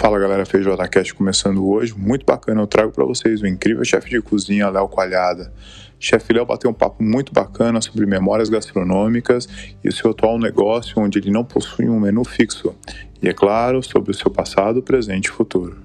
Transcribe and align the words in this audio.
Fala 0.00 0.18
galera, 0.18 0.46
Feijoada 0.46 0.88
Cast 0.88 1.12
começando 1.12 1.68
hoje. 1.68 1.92
Muito 1.94 2.24
bacana, 2.24 2.62
eu 2.62 2.66
trago 2.66 2.90
para 2.90 3.04
vocês 3.04 3.42
o 3.42 3.46
incrível 3.46 3.84
chefe 3.84 4.08
de 4.08 4.22
cozinha 4.22 4.70
Léo 4.70 4.88
Coalhada. 4.88 5.52
Chefe 5.98 6.32
Léo 6.32 6.46
bateu 6.46 6.70
um 6.70 6.72
papo 6.72 7.02
muito 7.02 7.34
bacana 7.34 7.82
sobre 7.82 8.06
memórias 8.06 8.48
gastronômicas 8.48 9.46
e 9.84 9.90
o 9.90 9.92
seu 9.92 10.12
atual 10.12 10.38
negócio, 10.38 10.98
onde 10.98 11.18
ele 11.18 11.30
não 11.30 11.44
possui 11.44 11.86
um 11.86 12.00
menu 12.00 12.24
fixo. 12.24 12.74
E 13.22 13.28
é 13.28 13.34
claro, 13.34 13.82
sobre 13.82 14.12
o 14.12 14.14
seu 14.14 14.30
passado, 14.30 14.82
presente 14.82 15.26
e 15.26 15.30
futuro. 15.30 15.76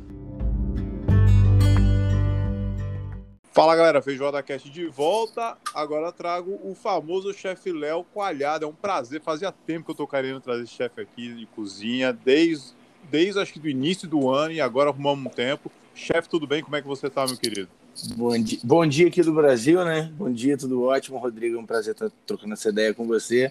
Fala 3.51 3.75
galera, 3.75 4.01
Feijoada 4.01 4.41
Cast 4.41 4.69
de 4.69 4.85
volta. 4.87 5.57
Agora 5.73 6.09
trago 6.13 6.57
o 6.63 6.73
famoso 6.73 7.33
chefe 7.33 7.69
Léo 7.73 8.05
Coalhada. 8.13 8.63
É 8.63 8.67
um 8.67 8.73
prazer, 8.73 9.21
fazia 9.21 9.51
tempo 9.51 9.83
que 9.83 9.91
eu 9.91 9.95
tô 9.95 10.07
querendo 10.07 10.39
trazer 10.39 10.63
esse 10.63 10.71
chefe 10.71 11.01
aqui 11.01 11.33
de 11.33 11.45
cozinha, 11.47 12.13
desde 12.13 12.84
desde 13.09 13.39
acho 13.39 13.53
que 13.53 13.59
do 13.59 13.69
início 13.69 14.07
do 14.07 14.29
ano 14.29 14.53
e 14.53 14.61
agora 14.61 14.89
arrumamos 14.89 15.25
um 15.25 15.35
tempo. 15.35 15.71
Chefe, 15.93 16.27
tudo 16.27 16.45
bem? 16.45 16.61
Como 16.61 16.75
é 16.75 16.81
que 16.81 16.87
você 16.87 17.07
está, 17.07 17.25
meu 17.25 17.37
querido? 17.37 17.69
Bom 18.15 18.37
dia, 18.37 18.59
bom 18.61 18.85
dia 18.85 19.07
aqui 19.07 19.21
do 19.21 19.33
Brasil, 19.33 19.83
né? 19.85 20.11
Bom 20.17 20.29
dia, 20.29 20.57
tudo 20.57 20.83
ótimo, 20.83 21.17
Rodrigo. 21.17 21.55
É 21.55 21.59
um 21.59 21.65
prazer 21.65 21.93
estar 21.93 22.11
trocando 22.25 22.53
essa 22.53 22.69
ideia 22.69 22.93
com 22.93 23.07
você. 23.07 23.49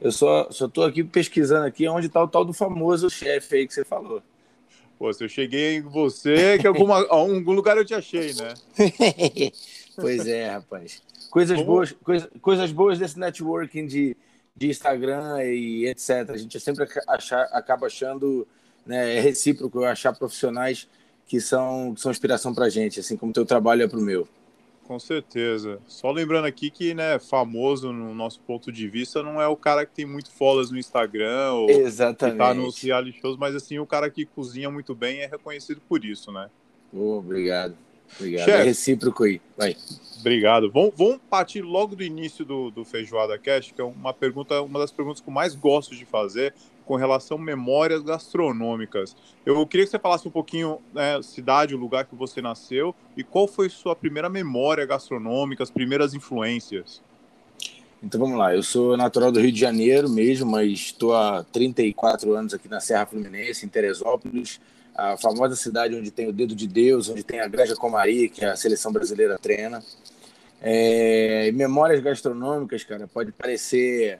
Eu 0.00 0.12
só 0.12 0.48
só 0.50 0.66
estou 0.66 0.84
aqui 0.84 1.02
pesquisando 1.02 1.66
aqui 1.66 1.88
onde 1.88 2.06
está 2.06 2.22
o 2.22 2.28
tal 2.28 2.44
do 2.44 2.52
famoso 2.52 3.10
chefe 3.10 3.56
aí 3.56 3.66
que 3.66 3.74
você 3.74 3.84
falou. 3.84 4.22
Pô, 4.96 5.12
se 5.12 5.24
eu 5.24 5.28
cheguei 5.28 5.76
em 5.76 5.80
você, 5.80 6.58
que 6.58 6.66
alguma, 6.66 7.04
algum 7.10 7.52
lugar 7.52 7.76
eu 7.76 7.84
te 7.84 7.94
achei, 7.94 8.32
né? 8.34 8.54
pois 9.96 10.26
é, 10.26 10.50
rapaz. 10.50 11.02
Coisas 11.30 11.56
Como... 11.58 11.66
boas, 11.66 11.92
coisa, 11.92 12.30
coisas 12.40 12.70
boas 12.70 12.98
desse 12.98 13.18
networking 13.18 13.86
de, 13.86 14.16
de 14.56 14.68
Instagram 14.68 15.42
e 15.44 15.86
etc. 15.86 16.30
A 16.30 16.36
gente 16.36 16.60
sempre 16.60 16.86
achar, 17.08 17.42
acaba 17.52 17.86
achando 17.86 18.46
né, 18.90 19.16
é 19.16 19.20
recíproco 19.20 19.78
eu 19.78 19.84
achar 19.84 20.12
profissionais 20.12 20.88
que 21.24 21.40
são, 21.40 21.94
que 21.94 22.00
são 22.00 22.10
inspiração 22.10 22.52
para 22.52 22.68
gente, 22.68 22.98
assim 22.98 23.16
como 23.16 23.30
o 23.30 23.32
teu 23.32 23.46
trabalho 23.46 23.84
é 23.84 23.88
para 23.88 24.00
o 24.00 24.02
meu. 24.02 24.26
Com 24.82 24.98
certeza. 24.98 25.78
Só 25.86 26.10
lembrando 26.10 26.46
aqui 26.46 26.68
que, 26.68 26.92
né, 26.92 27.20
famoso 27.20 27.92
no 27.92 28.12
nosso 28.12 28.40
ponto 28.40 28.72
de 28.72 28.88
vista 28.88 29.22
não 29.22 29.40
é 29.40 29.46
o 29.46 29.54
cara 29.54 29.86
que 29.86 29.94
tem 29.94 30.04
muito 30.04 30.32
followers 30.32 30.72
no 30.72 30.78
Instagram 30.78 31.52
ou 31.52 31.70
Exatamente. 31.70 32.36
que 32.36 32.38
tá 32.38 32.52
nos 32.52 32.82
reality 32.82 33.20
shows, 33.20 33.36
mas 33.36 33.54
assim, 33.54 33.78
o 33.78 33.86
cara 33.86 34.10
que 34.10 34.26
cozinha 34.26 34.68
muito 34.68 34.92
bem 34.92 35.20
é 35.20 35.26
reconhecido 35.26 35.80
por 35.88 36.04
isso, 36.04 36.32
né? 36.32 36.50
Oh, 36.92 37.18
obrigado. 37.18 37.76
Obrigado. 38.18 38.48
É 38.48 38.64
recíproco 38.64 39.22
aí. 39.22 39.40
Vai. 39.56 39.76
Obrigado. 40.18 40.68
Vamos, 40.72 40.92
vamos 40.96 41.20
partir 41.30 41.62
logo 41.62 41.94
do 41.94 42.02
início 42.02 42.44
do, 42.44 42.72
do 42.72 42.84
Feijoada 42.84 43.38
Cast, 43.38 43.72
que 43.72 43.80
é 43.80 43.84
uma 43.84 44.12
pergunta, 44.12 44.60
uma 44.60 44.80
das 44.80 44.90
perguntas 44.90 45.20
que 45.20 45.28
eu 45.28 45.32
mais 45.32 45.54
gosto 45.54 45.94
de 45.94 46.04
fazer, 46.04 46.52
com 46.90 46.96
relação 46.96 47.36
a 47.36 47.40
memórias 47.40 48.02
gastronômicas. 48.02 49.14
Eu 49.46 49.64
queria 49.64 49.86
que 49.86 49.92
você 49.92 49.98
falasse 50.00 50.26
um 50.26 50.30
pouquinho, 50.30 50.80
né, 50.92 51.22
cidade, 51.22 51.72
o 51.72 51.78
lugar 51.78 52.04
que 52.04 52.16
você 52.16 52.42
nasceu 52.42 52.92
e 53.16 53.22
qual 53.22 53.46
foi 53.46 53.70
sua 53.70 53.94
primeira 53.94 54.28
memória 54.28 54.84
gastronômica, 54.84 55.62
as 55.62 55.70
primeiras 55.70 56.14
influências. 56.14 57.00
Então 58.02 58.18
vamos 58.18 58.36
lá, 58.36 58.56
eu 58.56 58.62
sou 58.64 58.96
natural 58.96 59.30
do 59.30 59.38
Rio 59.38 59.52
de 59.52 59.60
Janeiro 59.60 60.10
mesmo, 60.10 60.50
mas 60.50 60.72
estou 60.72 61.14
há 61.14 61.44
34 61.52 62.34
anos 62.34 62.54
aqui 62.54 62.68
na 62.68 62.80
Serra 62.80 63.06
Fluminense, 63.06 63.64
em 63.64 63.68
Teresópolis, 63.68 64.60
a 64.92 65.16
famosa 65.16 65.54
cidade 65.54 65.94
onde 65.94 66.10
tem 66.10 66.26
o 66.26 66.32
Dedo 66.32 66.56
de 66.56 66.66
Deus, 66.66 67.08
onde 67.08 67.22
tem 67.22 67.38
a 67.38 67.46
Granja 67.46 67.76
Comari, 67.76 68.28
que 68.28 68.44
a 68.44 68.56
seleção 68.56 68.90
brasileira 68.90 69.38
treina. 69.38 69.80
É, 70.60 71.52
memórias 71.52 72.00
gastronômicas, 72.00 72.82
cara, 72.82 73.06
pode 73.06 73.30
parecer 73.30 74.18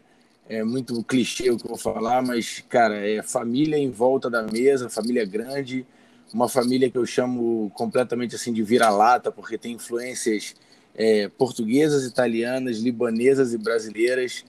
é 0.50 0.64
muito 0.64 1.00
clichê 1.04 1.48
o 1.48 1.56
que 1.56 1.64
eu 1.64 1.68
vou 1.68 1.78
falar, 1.78 2.20
mas, 2.20 2.60
cara, 2.68 2.96
é 3.08 3.22
família 3.22 3.78
em 3.78 3.88
volta 3.88 4.28
da 4.28 4.42
mesa, 4.42 4.90
família 4.90 5.24
grande, 5.24 5.86
uma 6.34 6.48
família 6.48 6.90
que 6.90 6.98
eu 6.98 7.06
chamo 7.06 7.70
completamente 7.72 8.34
assim 8.34 8.52
de 8.52 8.60
vira-lata, 8.60 9.30
porque 9.30 9.56
tem 9.56 9.74
influências 9.74 10.56
é, 10.96 11.28
portuguesas, 11.28 12.04
italianas, 12.04 12.78
libanesas 12.78 13.54
e 13.54 13.58
brasileiras. 13.58 14.44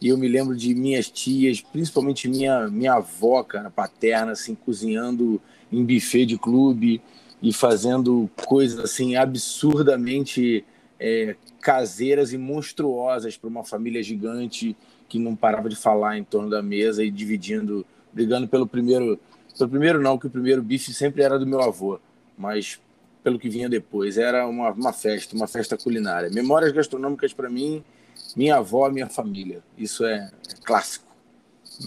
E 0.00 0.08
eu 0.08 0.18
me 0.18 0.26
lembro 0.26 0.56
de 0.56 0.74
minhas 0.74 1.08
tias, 1.08 1.60
principalmente 1.60 2.26
minha, 2.26 2.66
minha 2.66 2.94
avó, 2.94 3.44
cara, 3.44 3.70
paterna, 3.70 4.32
assim, 4.32 4.56
cozinhando 4.56 5.40
em 5.70 5.84
buffet 5.84 6.26
de 6.26 6.36
clube 6.36 7.00
e 7.40 7.52
fazendo 7.52 8.28
coisas 8.44 8.80
assim 8.80 9.14
absurdamente 9.14 10.64
é, 10.98 11.36
caseiras 11.60 12.32
e 12.32 12.38
monstruosas 12.38 13.36
para 13.36 13.48
uma 13.48 13.62
família 13.62 14.02
gigante 14.02 14.76
que 15.14 15.18
não 15.20 15.36
parava 15.36 15.68
de 15.68 15.76
falar 15.76 16.18
em 16.18 16.24
torno 16.24 16.50
da 16.50 16.60
mesa 16.60 17.04
e 17.04 17.08
dividindo, 17.08 17.86
brigando 18.12 18.48
pelo 18.48 18.66
primeiro, 18.66 19.16
pelo 19.56 19.70
primeiro 19.70 20.02
não, 20.02 20.18
que 20.18 20.26
o 20.26 20.30
primeiro 20.30 20.60
bife 20.60 20.92
sempre 20.92 21.22
era 21.22 21.38
do 21.38 21.46
meu 21.46 21.62
avô, 21.62 22.00
mas 22.36 22.80
pelo 23.22 23.38
que 23.38 23.48
vinha 23.48 23.68
depois, 23.68 24.18
era 24.18 24.44
uma, 24.44 24.72
uma 24.72 24.92
festa, 24.92 25.36
uma 25.36 25.46
festa 25.46 25.78
culinária. 25.78 26.30
Memórias 26.30 26.72
gastronômicas 26.72 27.32
para 27.32 27.48
mim, 27.48 27.84
minha 28.34 28.56
avó, 28.56 28.90
minha 28.90 29.08
família, 29.08 29.62
isso 29.78 30.04
é, 30.04 30.32
é 30.50 30.54
clássico. 30.64 31.06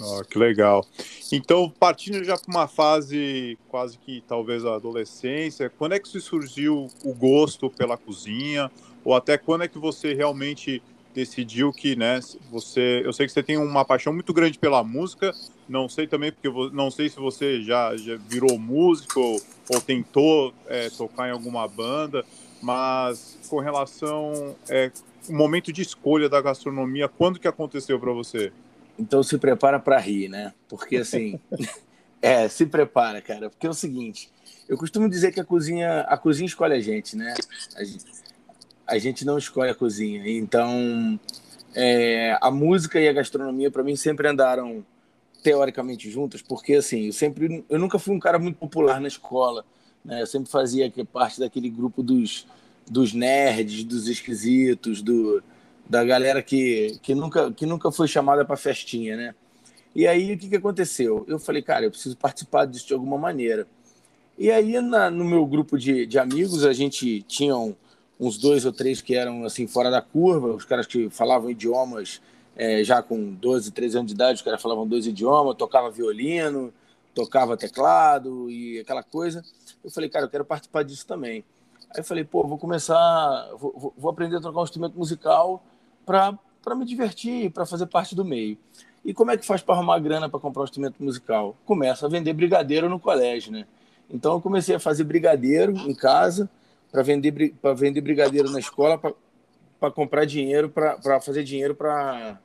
Oh, 0.02 0.24
que 0.24 0.40
legal. 0.40 0.86
Então, 1.30 1.70
partindo 1.70 2.24
já 2.24 2.38
para 2.38 2.50
uma 2.50 2.68
fase 2.68 3.58
quase 3.68 3.98
que 3.98 4.24
talvez 4.26 4.64
a 4.64 4.76
adolescência, 4.76 5.70
quando 5.70 5.94
é 5.94 6.00
que 6.00 6.08
surgiu 6.08 6.88
o 7.04 7.14
gosto 7.14 7.70
pela 7.70 7.98
cozinha? 7.98 8.72
Ou 9.04 9.14
até 9.14 9.38
quando 9.38 9.66
é 9.66 9.68
que 9.68 9.78
você 9.78 10.14
realmente 10.14 10.82
decidiu 11.18 11.74
que, 11.74 11.96
né, 11.96 12.20
você, 12.52 13.02
eu 13.04 13.12
sei 13.12 13.26
que 13.26 13.32
você 13.32 13.42
tem 13.42 13.58
uma 13.58 13.84
paixão 13.84 14.14
muito 14.14 14.32
grande 14.32 14.60
pela 14.60 14.84
música, 14.84 15.34
não 15.68 15.90
sei 15.90 16.06
também 16.06 16.32
porque 16.32 16.48
não 16.72 16.92
sei 16.92 17.10
se 17.10 17.16
você 17.16 17.64
já, 17.64 17.98
já 17.98 18.16
virou 18.18 18.60
músico 18.60 19.20
ou, 19.20 19.42
ou 19.68 19.82
tentou 19.82 20.54
é, 20.68 20.92
tocar 20.92 21.28
em 21.28 21.32
alguma 21.32 21.68
banda, 21.68 22.24
mas 22.62 23.40
com 23.50 23.60
relação 23.60 24.56
é, 24.70 24.92
o 25.28 25.34
momento 25.34 25.74
de 25.74 25.82
escolha 25.82 26.30
da 26.30 26.40
gastronomia, 26.40 27.08
quando 27.08 27.40
que 27.40 27.48
aconteceu 27.48 28.00
para 28.00 28.12
você? 28.12 28.54
Então 29.00 29.24
se 29.24 29.40
prepara 29.40 29.80
para 29.80 29.98
rir, 29.98 30.30
né? 30.30 30.54
Porque 30.70 30.98
assim, 30.98 31.40
é, 32.22 32.48
se 32.48 32.68
prepara, 32.68 33.24
cara, 33.24 33.50
porque 33.50 33.66
é 33.66 33.70
o 33.72 33.74
seguinte, 33.74 34.30
eu 34.70 34.78
costumo 34.78 35.10
dizer 35.10 35.32
que 35.32 35.40
a 35.40 35.44
cozinha, 35.44 36.02
a 36.02 36.16
cozinha 36.16 36.46
escolhe 36.46 36.76
a 36.76 36.80
gente, 36.80 37.18
né? 37.18 37.34
A 37.76 37.84
gente, 37.84 38.06
a 38.88 38.98
gente 38.98 39.26
não 39.26 39.38
escolhe 39.38 39.70
a 39.70 39.76
cozinha. 39.76 40.24
Então, 40.26 41.20
é, 41.76 42.38
a 42.42 42.50
música 42.50 43.00
e 43.00 43.08
a 43.08 43.14
gastronomia 43.14 43.70
para 43.70 43.84
mim 43.84 43.96
sempre 43.96 44.28
andaram 44.28 44.84
teoricamente 45.44 46.10
juntas, 46.10 46.42
porque 46.42 46.76
assim, 46.76 47.08
eu 47.08 47.14
sempre 47.14 47.64
eu 47.70 47.78
nunca 47.80 48.00
fui 48.00 48.16
um 48.16 48.20
cara 48.20 48.40
muito 48.40 48.58
popular 48.58 49.00
na 49.00 49.08
escola, 49.08 49.66
né? 50.04 50.22
Eu 50.22 50.28
sempre 50.28 50.50
fazia 50.50 50.92
parte 51.12 51.40
daquele 51.40 51.70
grupo 51.70 52.02
dos 52.02 52.48
dos 52.90 53.14
nerds, 53.14 53.84
dos 53.84 54.08
esquisitos, 54.08 55.02
do 55.02 55.44
da 55.90 56.04
galera 56.04 56.42
que, 56.42 56.98
que 57.02 57.14
nunca 57.14 57.52
que 57.52 57.66
nunca 57.66 57.92
foi 57.92 58.08
chamada 58.08 58.44
para 58.44 58.58
festinha, 58.58 59.16
né? 59.16 59.36
E 59.96 60.08
aí 60.08 60.34
o 60.34 60.38
que, 60.38 60.50
que 60.50 60.56
aconteceu? 60.56 61.26
Eu 61.28 61.40
falei, 61.40 61.62
cara, 61.62 61.86
eu 61.86 61.92
preciso 61.92 62.18
participar 62.18 62.66
disso 62.66 62.88
de 62.88 62.94
alguma 62.94 63.18
maneira. 63.18 63.68
E 64.38 64.52
aí 64.52 64.80
na, 64.82 65.10
no 65.10 65.24
meu 65.24 65.46
grupo 65.46 65.78
de, 65.78 66.06
de 66.06 66.20
amigos 66.20 66.66
a 66.66 66.74
gente 66.74 67.22
tinha 67.24 67.56
um, 67.56 67.76
uns 68.20 68.38
dois 68.38 68.66
ou 68.66 68.72
três 68.72 69.02
que 69.02 69.16
eram 69.16 69.46
assim 69.46 69.68
fora 69.68 69.92
da 69.92 70.02
curva, 70.02 70.48
os 70.50 70.66
caras 70.66 70.88
que 70.88 71.10
falavam 71.10 71.50
idiomas 71.50 72.22
é, 72.56 72.84
já 72.84 73.04
com 73.04 73.34
12, 73.34 73.72
13 73.72 73.98
anos 73.98 74.08
de 74.08 74.16
idade, 74.16 74.38
os 74.38 74.42
caras 74.42 74.62
falavam 74.62 74.88
dois 74.88 75.06
idiomas, 75.06 75.56
tocava 75.56 75.92
violino, 75.92 76.74
tocava 77.14 77.56
teclado 77.56 78.50
e 78.50 78.80
aquela 78.80 79.04
coisa. 79.04 79.44
Eu 79.84 79.92
falei, 79.92 80.10
cara, 80.10 80.26
eu 80.26 80.30
quero 80.30 80.46
participar 80.46 80.84
disso 80.84 81.06
também. 81.06 81.44
Aí 81.92 82.00
eu 82.00 82.04
falei, 82.04 82.24
pô, 82.24 82.46
vou 82.46 82.58
começar, 82.58 83.50
vou, 83.58 83.94
vou 83.98 84.12
aprender 84.12 84.38
a 84.38 84.42
tocar 84.42 84.60
um 84.60 84.64
instrumento 84.64 84.98
musical 84.98 85.64
para 86.06 86.76
me 86.76 86.86
divertir, 86.86 87.52
para 87.52 87.66
fazer 87.66 87.86
parte 87.86 88.16
do 88.16 88.26
meio. 88.26 88.58
E 89.06 89.14
como 89.14 89.32
é 89.32 89.38
que 89.38 89.46
faz 89.46 89.62
para 89.62 89.76
arrumar 89.76 90.00
grana 90.00 90.28
para 90.28 90.40
comprar 90.40 90.64
um 90.64 90.66
instrumento 90.66 91.02
musical? 91.02 91.56
Começa 91.66 92.06
a 92.06 92.10
vender 92.10 92.34
brigadeiro 92.34 92.90
no 92.90 93.00
colégio, 93.00 93.52
né? 93.52 93.66
Então 94.10 94.34
eu 94.34 94.42
comecei 94.42 94.76
a 94.76 94.80
fazer 94.80 95.04
brigadeiro 95.04 95.78
em 95.78 95.94
casa, 95.94 96.50
para 96.92 97.04
vender 97.04 97.54
para 97.62 97.74
vender 97.74 98.02
brigadeiro 98.02 98.50
na 98.50 98.60
escola 98.60 98.98
para 98.98 99.92
comprar 99.92 100.26
dinheiro 100.26 100.70
para 100.70 101.22
fazer 101.22 101.44
dinheiro 101.44 101.76
para 101.76 102.40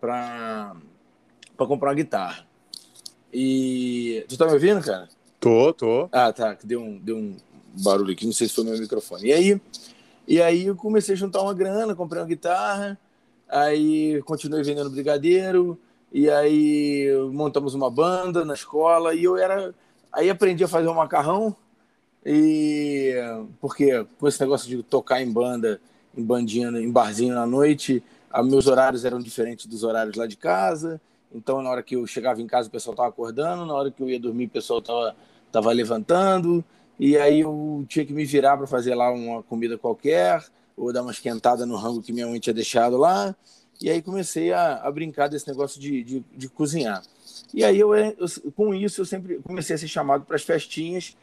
para 0.00 0.72
comprar 1.56 1.90
uma 1.90 1.94
guitarra. 1.94 2.46
E 3.32 4.24
tu 4.28 4.36
tá 4.36 4.46
me 4.46 4.52
ouvindo, 4.52 4.80
cara? 4.82 5.08
Tô, 5.40 5.72
tô. 5.72 6.08
Ah, 6.12 6.32
tá, 6.32 6.56
deu 6.62 6.80
um 6.80 6.98
deu 6.98 7.16
um 7.16 7.36
barulho 7.82 8.12
aqui, 8.12 8.24
não 8.24 8.32
sei 8.32 8.48
se 8.48 8.54
foi 8.54 8.64
meu 8.64 8.78
microfone. 8.78 9.28
E 9.28 9.32
aí 9.32 9.60
e 10.28 10.42
aí 10.42 10.66
eu 10.66 10.74
comecei 10.74 11.14
a 11.14 11.18
juntar 11.18 11.42
uma 11.42 11.54
grana, 11.54 11.94
comprei 11.94 12.20
uma 12.20 12.28
guitarra, 12.28 12.98
aí 13.48 14.20
continuei 14.22 14.62
vendendo 14.62 14.90
brigadeiro, 14.90 15.78
e 16.12 16.28
aí 16.30 17.06
montamos 17.32 17.74
uma 17.74 17.90
banda 17.90 18.44
na 18.44 18.54
escola 18.54 19.14
e 19.14 19.24
eu 19.24 19.36
era 19.36 19.74
aí 20.12 20.30
aprendi 20.30 20.64
a 20.64 20.68
fazer 20.68 20.88
um 20.88 20.94
macarrão 20.94 21.54
e 22.28 23.14
porque 23.60 24.04
com 24.18 24.26
esse 24.26 24.40
negócio 24.40 24.68
de 24.68 24.82
tocar 24.82 25.22
em 25.22 25.32
banda, 25.32 25.80
em 26.16 26.24
bandinha, 26.24 26.68
em 26.70 26.90
barzinho 26.90 27.34
na 27.34 27.46
noite, 27.46 28.02
meus 28.44 28.66
horários 28.66 29.04
eram 29.04 29.20
diferentes 29.20 29.66
dos 29.66 29.84
horários 29.84 30.16
lá 30.16 30.26
de 30.26 30.36
casa. 30.36 31.00
Então, 31.32 31.62
na 31.62 31.70
hora 31.70 31.82
que 31.82 31.94
eu 31.94 32.06
chegava 32.06 32.42
em 32.42 32.46
casa, 32.46 32.68
o 32.68 32.72
pessoal 32.72 32.94
estava 32.94 33.08
acordando, 33.08 33.64
na 33.64 33.74
hora 33.74 33.90
que 33.90 34.02
eu 34.02 34.08
ia 34.08 34.18
dormir, 34.18 34.46
o 34.46 34.50
pessoal 34.50 34.80
estava 34.80 35.14
estava 35.46 35.72
levantando, 35.72 36.64
e 36.98 37.16
aí 37.16 37.40
eu 37.40 37.84
tinha 37.88 38.04
que 38.04 38.12
me 38.12 38.24
virar 38.24 38.56
para 38.56 38.66
fazer 38.66 38.94
lá 38.94 39.10
uma 39.10 39.42
comida 39.42 39.78
qualquer, 39.78 40.44
ou 40.76 40.92
dar 40.92 41.02
uma 41.02 41.12
esquentada 41.12 41.64
no 41.64 41.76
rango 41.76 42.02
que 42.02 42.12
minha 42.12 42.26
mãe 42.26 42.38
tinha 42.38 42.52
deixado 42.52 42.96
lá. 42.96 43.34
E 43.80 43.90
aí 43.90 44.02
comecei 44.02 44.52
a, 44.52 44.76
a 44.76 44.90
brincar 44.90 45.28
desse 45.28 45.46
negócio 45.48 45.80
de, 45.80 46.02
de, 46.02 46.24
de 46.34 46.48
cozinhar. 46.48 47.02
E 47.54 47.64
aí 47.64 47.78
eu, 47.78 47.94
eu, 47.94 48.16
com 48.54 48.74
isso 48.74 49.00
eu 49.00 49.04
sempre 49.04 49.38
comecei 49.38 49.76
a 49.76 49.78
ser 49.78 49.88
chamado 49.88 50.24
para 50.24 50.36
as 50.36 50.42
festinhas, 50.42 51.16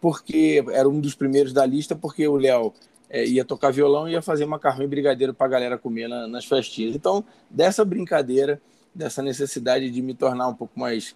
porque 0.00 0.64
era 0.72 0.88
um 0.88 1.00
dos 1.00 1.14
primeiros 1.14 1.52
da 1.52 1.64
lista, 1.66 1.94
porque 1.94 2.26
o 2.26 2.36
Léo 2.36 2.72
é, 3.08 3.26
ia 3.26 3.44
tocar 3.44 3.72
violão 3.72 4.08
e 4.08 4.12
ia 4.12 4.22
fazer 4.22 4.46
macarrão 4.46 4.84
e 4.84 4.88
brigadeiro 4.88 5.34
para 5.34 5.46
a 5.46 5.50
galera 5.50 5.78
comer 5.78 6.08
na, 6.08 6.26
nas 6.26 6.44
festinhas. 6.44 6.94
Então, 6.94 7.24
dessa 7.50 7.84
brincadeira, 7.84 8.60
dessa 8.94 9.22
necessidade 9.22 9.90
de 9.90 10.00
me 10.00 10.14
tornar 10.14 10.48
um 10.48 10.54
pouco 10.54 10.78
mais, 10.78 11.14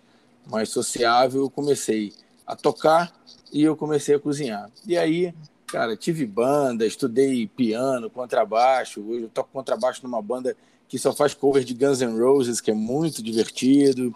mais 0.50 0.68
sociável, 0.68 1.42
eu 1.42 1.50
comecei 1.50 2.12
a 2.46 2.54
tocar 2.54 3.12
e 3.52 3.62
eu 3.62 3.76
comecei 3.76 4.14
a 4.14 4.18
cozinhar. 4.18 4.70
E 4.86 4.98
aí, 4.98 5.32
cara, 5.66 5.96
tive 5.96 6.26
banda, 6.26 6.84
estudei 6.86 7.46
piano, 7.46 8.10
contrabaixo. 8.10 9.00
Hoje 9.00 9.22
eu 9.22 9.28
toco 9.28 9.50
contrabaixo 9.52 10.00
numa 10.02 10.20
banda 10.20 10.56
que 10.88 10.98
só 10.98 11.12
faz 11.12 11.32
cover 11.32 11.64
de 11.64 11.74
Guns 11.74 12.00
N' 12.00 12.18
Roses, 12.18 12.60
que 12.60 12.70
é 12.70 12.74
muito 12.74 13.22
divertido. 13.22 14.14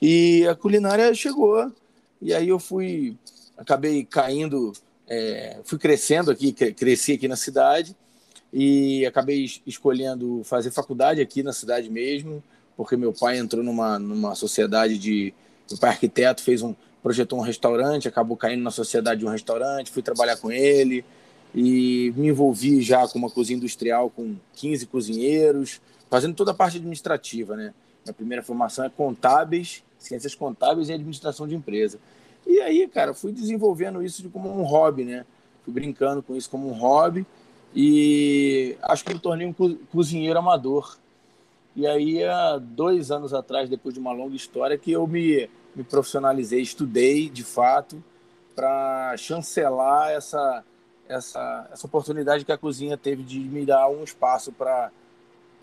E 0.00 0.46
a 0.46 0.54
culinária 0.54 1.14
chegou. 1.14 1.72
E 2.20 2.34
aí 2.34 2.48
eu 2.48 2.58
fui, 2.58 3.16
acabei 3.56 4.04
caindo, 4.04 4.72
é, 5.08 5.60
fui 5.64 5.78
crescendo 5.78 6.30
aqui, 6.30 6.52
cresci 6.52 7.12
aqui 7.12 7.28
na 7.28 7.36
cidade 7.36 7.96
e 8.52 9.06
acabei 9.06 9.48
escolhendo 9.66 10.42
fazer 10.44 10.70
faculdade 10.70 11.20
aqui 11.20 11.42
na 11.42 11.52
cidade 11.52 11.88
mesmo, 11.88 12.42
porque 12.76 12.96
meu 12.96 13.12
pai 13.12 13.38
entrou 13.38 13.64
numa, 13.64 13.98
numa 13.98 14.34
sociedade 14.34 14.98
de. 14.98 15.32
Meu 15.70 15.78
pai 15.78 15.90
arquiteto, 15.90 16.42
fez 16.42 16.60
um, 16.60 16.74
projetou 17.02 17.38
um 17.38 17.42
restaurante, 17.42 18.08
acabou 18.08 18.36
caindo 18.36 18.62
na 18.62 18.70
sociedade 18.70 19.20
de 19.20 19.26
um 19.26 19.30
restaurante, 19.30 19.90
fui 19.90 20.02
trabalhar 20.02 20.36
com 20.36 20.50
ele 20.50 21.04
e 21.54 22.12
me 22.16 22.28
envolvi 22.28 22.82
já 22.82 23.06
com 23.08 23.18
uma 23.18 23.30
cozinha 23.30 23.56
industrial 23.56 24.10
com 24.10 24.36
15 24.54 24.86
cozinheiros, 24.86 25.80
fazendo 26.10 26.34
toda 26.34 26.50
a 26.50 26.54
parte 26.54 26.76
administrativa, 26.76 27.56
né? 27.56 27.72
Minha 28.04 28.14
primeira 28.14 28.42
formação 28.42 28.84
é 28.84 28.90
contábeis, 28.90 29.82
ciências 29.98 30.34
contábeis 30.34 30.88
e 30.88 30.92
administração 30.92 31.46
de 31.46 31.54
empresa. 31.54 31.98
E 32.46 32.60
aí, 32.60 32.88
cara, 32.88 33.14
fui 33.14 33.32
desenvolvendo 33.32 34.02
isso 34.02 34.28
como 34.30 34.48
um 34.48 34.62
hobby, 34.62 35.04
né? 35.04 35.24
Fui 35.64 35.72
brincando 35.72 36.22
com 36.22 36.34
isso 36.36 36.50
como 36.50 36.68
um 36.68 36.72
hobby 36.72 37.24
e 37.74 38.76
acho 38.82 39.04
que 39.04 39.14
me 39.14 39.20
tornei 39.20 39.46
um 39.46 39.54
cozinheiro 39.90 40.38
amador. 40.38 40.96
E 41.74 41.86
aí, 41.86 42.22
há 42.24 42.58
dois 42.58 43.10
anos 43.10 43.32
atrás, 43.32 43.68
depois 43.68 43.94
de 43.94 44.00
uma 44.00 44.12
longa 44.12 44.36
história, 44.36 44.76
que 44.76 44.92
eu 44.92 45.06
me, 45.06 45.48
me 45.74 45.82
profissionalizei, 45.82 46.60
estudei 46.60 47.30
de 47.30 47.42
fato 47.42 48.02
para 48.54 49.16
chancelar 49.16 50.10
essa, 50.10 50.64
essa, 51.08 51.70
essa 51.72 51.86
oportunidade 51.86 52.44
que 52.44 52.52
a 52.52 52.58
cozinha 52.58 52.98
teve 52.98 53.22
de 53.22 53.38
me 53.38 53.64
dar 53.64 53.88
um 53.88 54.04
espaço 54.04 54.52
para 54.52 54.90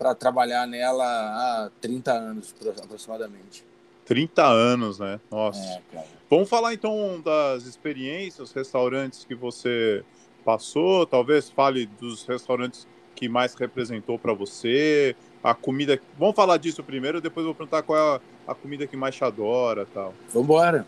para 0.00 0.14
trabalhar 0.14 0.66
nela 0.66 1.04
há 1.04 1.70
30 1.78 2.10
anos 2.10 2.54
aproximadamente. 2.82 3.69
30 4.04 4.44
anos, 4.44 4.98
né? 4.98 5.20
Nossa. 5.30 5.80
É, 5.94 6.02
Vamos 6.30 6.48
falar 6.48 6.72
então 6.72 7.20
das 7.24 7.64
experiências, 7.66 8.52
restaurantes 8.52 9.24
que 9.24 9.34
você 9.34 10.04
passou. 10.44 11.04
Talvez 11.04 11.50
fale 11.50 11.86
dos 11.86 12.24
restaurantes 12.24 12.86
que 13.16 13.28
mais 13.28 13.54
representou 13.54 14.18
para 14.18 14.32
você, 14.32 15.16
a 15.42 15.54
comida. 15.54 16.00
Vamos 16.18 16.36
falar 16.36 16.56
disso 16.56 16.82
primeiro, 16.84 17.20
depois 17.20 17.44
vou 17.44 17.54
perguntar 17.54 17.82
qual 17.82 17.98
é 17.98 18.16
a, 18.46 18.52
a 18.52 18.54
comida 18.54 18.86
que 18.86 18.96
mais 18.96 19.14
te 19.14 19.24
adora, 19.24 19.86
tal. 19.92 20.14
Vambora. 20.32 20.86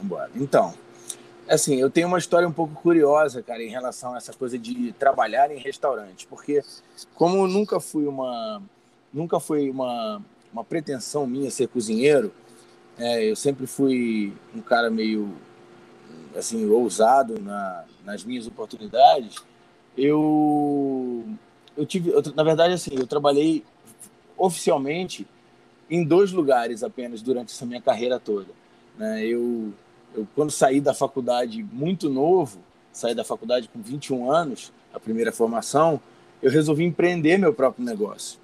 Vambora. 0.00 0.30
Então, 0.36 0.72
assim, 1.48 1.80
eu 1.80 1.90
tenho 1.90 2.06
uma 2.06 2.18
história 2.18 2.46
um 2.46 2.52
pouco 2.52 2.74
curiosa, 2.74 3.42
cara, 3.42 3.62
em 3.62 3.68
relação 3.68 4.14
a 4.14 4.18
essa 4.18 4.32
coisa 4.32 4.58
de 4.58 4.92
trabalhar 4.92 5.50
em 5.50 5.58
restaurante, 5.58 6.26
porque 6.26 6.62
como 7.14 7.46
nunca 7.46 7.80
fui 7.80 8.06
uma 8.06 8.62
nunca 9.12 9.38
foi 9.38 9.70
uma, 9.70 10.20
uma 10.52 10.64
pretensão 10.64 11.26
minha 11.26 11.50
ser 11.50 11.68
cozinheiro, 11.68 12.32
é, 12.98 13.30
eu 13.30 13.36
sempre 13.36 13.66
fui 13.66 14.32
um 14.54 14.60
cara 14.60 14.90
meio 14.90 15.34
assim 16.36 16.68
ousado 16.68 17.40
na, 17.40 17.84
nas 18.04 18.24
minhas 18.24 18.46
oportunidades. 18.46 19.42
Eu 19.96 21.24
eu 21.76 21.84
tive, 21.84 22.10
eu, 22.10 22.22
na 22.34 22.44
verdade, 22.44 22.74
assim, 22.74 22.92
eu 22.94 23.06
trabalhei 23.06 23.64
oficialmente 24.36 25.26
em 25.90 26.04
dois 26.04 26.32
lugares 26.32 26.82
apenas 26.82 27.20
durante 27.20 27.52
essa 27.52 27.66
minha 27.66 27.80
carreira 27.80 28.18
toda. 28.18 28.48
Né? 28.96 29.24
Eu 29.26 29.72
eu, 30.14 30.26
quando 30.34 30.50
saí 30.50 30.80
da 30.80 30.94
faculdade 30.94 31.62
muito 31.72 32.08
novo, 32.08 32.60
saí 32.92 33.14
da 33.14 33.24
faculdade 33.24 33.68
com 33.68 33.82
21 33.82 34.30
anos, 34.30 34.72
a 34.92 35.00
primeira 35.00 35.32
formação, 35.32 36.00
eu 36.40 36.50
resolvi 36.50 36.84
empreender 36.84 37.36
meu 37.36 37.52
próprio 37.52 37.84
negócio. 37.84 38.38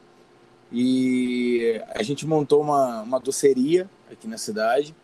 E 0.73 1.81
a 1.95 2.03
gente 2.03 2.27
montou 2.27 2.61
uma, 2.61 3.03
uma 3.03 3.19
doceria 3.19 3.89
aqui 4.11 4.29
na 4.29 4.39
cidade. 4.39 4.95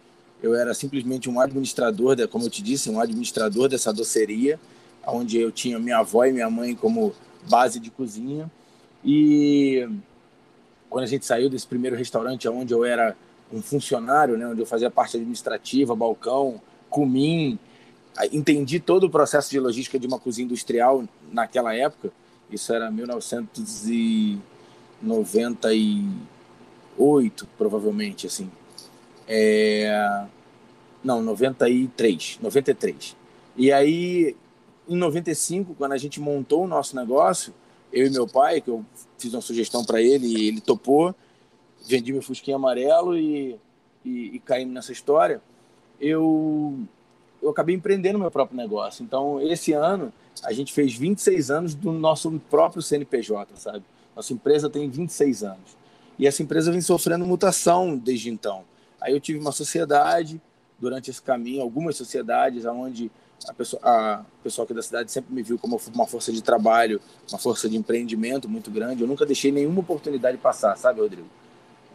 Eu 0.43 0.55
era 0.55 0.73
simplesmente 0.75 1.29
um 1.29 1.41
administrador, 1.41 2.17
como 2.29 2.45
eu 2.45 2.51
te 2.51 2.63
disse, 2.63 2.91
um 2.91 3.01
administrador 3.01 3.69
dessa 3.69 3.93
doceria, 3.93 4.61
onde 5.07 5.39
eu 5.39 5.51
tinha 5.51 5.79
minha 5.79 5.99
avó 5.99 6.25
e 6.25 6.33
minha 6.33 6.49
mãe 6.51 6.75
como 6.75 7.15
base 7.49 7.81
de 7.81 7.91
cozinha. 7.91 8.51
E 9.05 9.89
quando 10.89 11.05
a 11.05 11.09
gente 11.09 11.25
saiu 11.27 11.49
desse 11.49 11.67
primeiro 11.67 11.97
restaurante, 11.97 12.49
onde 12.49 12.73
eu 12.73 12.85
era 12.85 13.17
um 13.53 13.63
funcionário, 13.63 14.37
né, 14.37 14.47
onde 14.47 14.61
eu 14.61 14.67
fazia 14.67 14.91
parte 14.91 15.17
administrativa, 15.17 15.95
balcão, 15.95 16.61
cumim, 16.91 17.59
entendi 18.33 18.81
todo 18.81 19.05
o 19.05 19.11
processo 19.11 19.51
de 19.51 19.61
logística 19.61 19.99
de 19.99 20.07
uma 20.07 20.19
cozinha 20.19 20.45
industrial 20.45 21.05
naquela 21.33 21.75
época. 21.75 22.13
Isso 22.51 22.73
era 22.73 22.91
1998, 25.03 27.49
provavelmente, 27.59 28.27
assim. 28.27 28.51
É... 29.29 30.25
Não, 31.03 31.23
93, 31.23 32.39
93. 32.43 33.17
E 33.57 33.73
aí, 33.73 34.37
em 34.89 34.97
95, 34.97 35.75
quando 35.75 35.93
a 35.93 35.99
gente 35.99 36.21
montou 36.21 36.65
o 36.65 36.69
nosso 36.69 36.97
negócio, 36.97 37.55
eu 37.93 38.07
e 38.07 38.11
meu 38.11 38.27
pai, 38.27 38.61
que 38.61 38.69
eu 38.69 38.85
fiz 39.19 39.33
uma 39.33 39.41
sugestão 39.41 39.85
para 39.85 40.03
ele 40.03 40.27
e 40.27 40.49
ele 40.49 40.61
topou, 40.61 41.15
vendi 41.87 42.13
meu 42.13 42.23
Fusquinha 42.23 42.57
amarelo 42.57 43.17
e, 43.17 43.57
e, 44.05 44.37
e 44.37 44.39
caímos 44.41 44.75
nessa 44.75 44.93
história, 44.93 45.41
eu, 46.01 46.79
eu 47.43 47.51
acabei 47.51 47.75
empreendendo 47.75 48.19
meu 48.19 48.31
próprio 48.31 48.57
negócio. 48.57 49.03
Então, 49.03 49.41
esse 49.41 49.73
ano, 49.73 50.13
a 50.43 50.53
gente 50.53 50.73
fez 50.73 50.95
26 50.95 51.51
anos 51.51 51.75
do 51.75 51.93
nosso 51.93 52.31
próprio 52.51 52.83
CNPJ, 52.83 53.57
sabe? 53.57 53.83
Nossa 54.17 54.33
empresa 54.33 54.69
tem 54.69 54.89
26 54.89 55.45
anos. 55.45 55.77
E 56.19 56.27
essa 56.27 56.43
empresa 56.43 56.73
vem 56.73 56.81
sofrendo 56.81 57.25
mutação 57.27 57.97
desde 57.97 58.31
então. 58.31 58.65
Aí 59.01 59.13
eu 59.13 59.21
tive 59.21 59.39
uma 59.39 59.53
sociedade 59.53 60.41
durante 60.81 61.11
esse 61.11 61.23
caminho, 61.23 61.63
algumas 61.63 61.95
sociedades 61.97 62.65
onde 62.65 63.11
a 63.47 63.53
pessoa, 63.53 63.83
a 63.85 64.25
pessoal 64.43 64.65
aqui 64.65 64.73
da 64.73 64.83
cidade 64.83 65.13
sempre 65.13 65.35
me 65.35 65.43
viu 65.43 65.59
como 65.59 65.79
uma 65.95 66.07
força 66.07 66.33
de 66.33 66.43
trabalho, 66.43 67.01
uma 67.31 67.39
força 67.39 67.69
de 67.69 67.77
empreendimento 67.77 68.49
muito 68.49 68.71
grande. 68.71 69.03
Eu 69.03 69.07
nunca 69.07 69.27
deixei 69.27 69.53
nenhuma 69.53 69.81
oportunidade 69.81 70.39
passar, 70.39 70.75
sabe, 70.77 71.01
Rodrigo? 71.01 71.29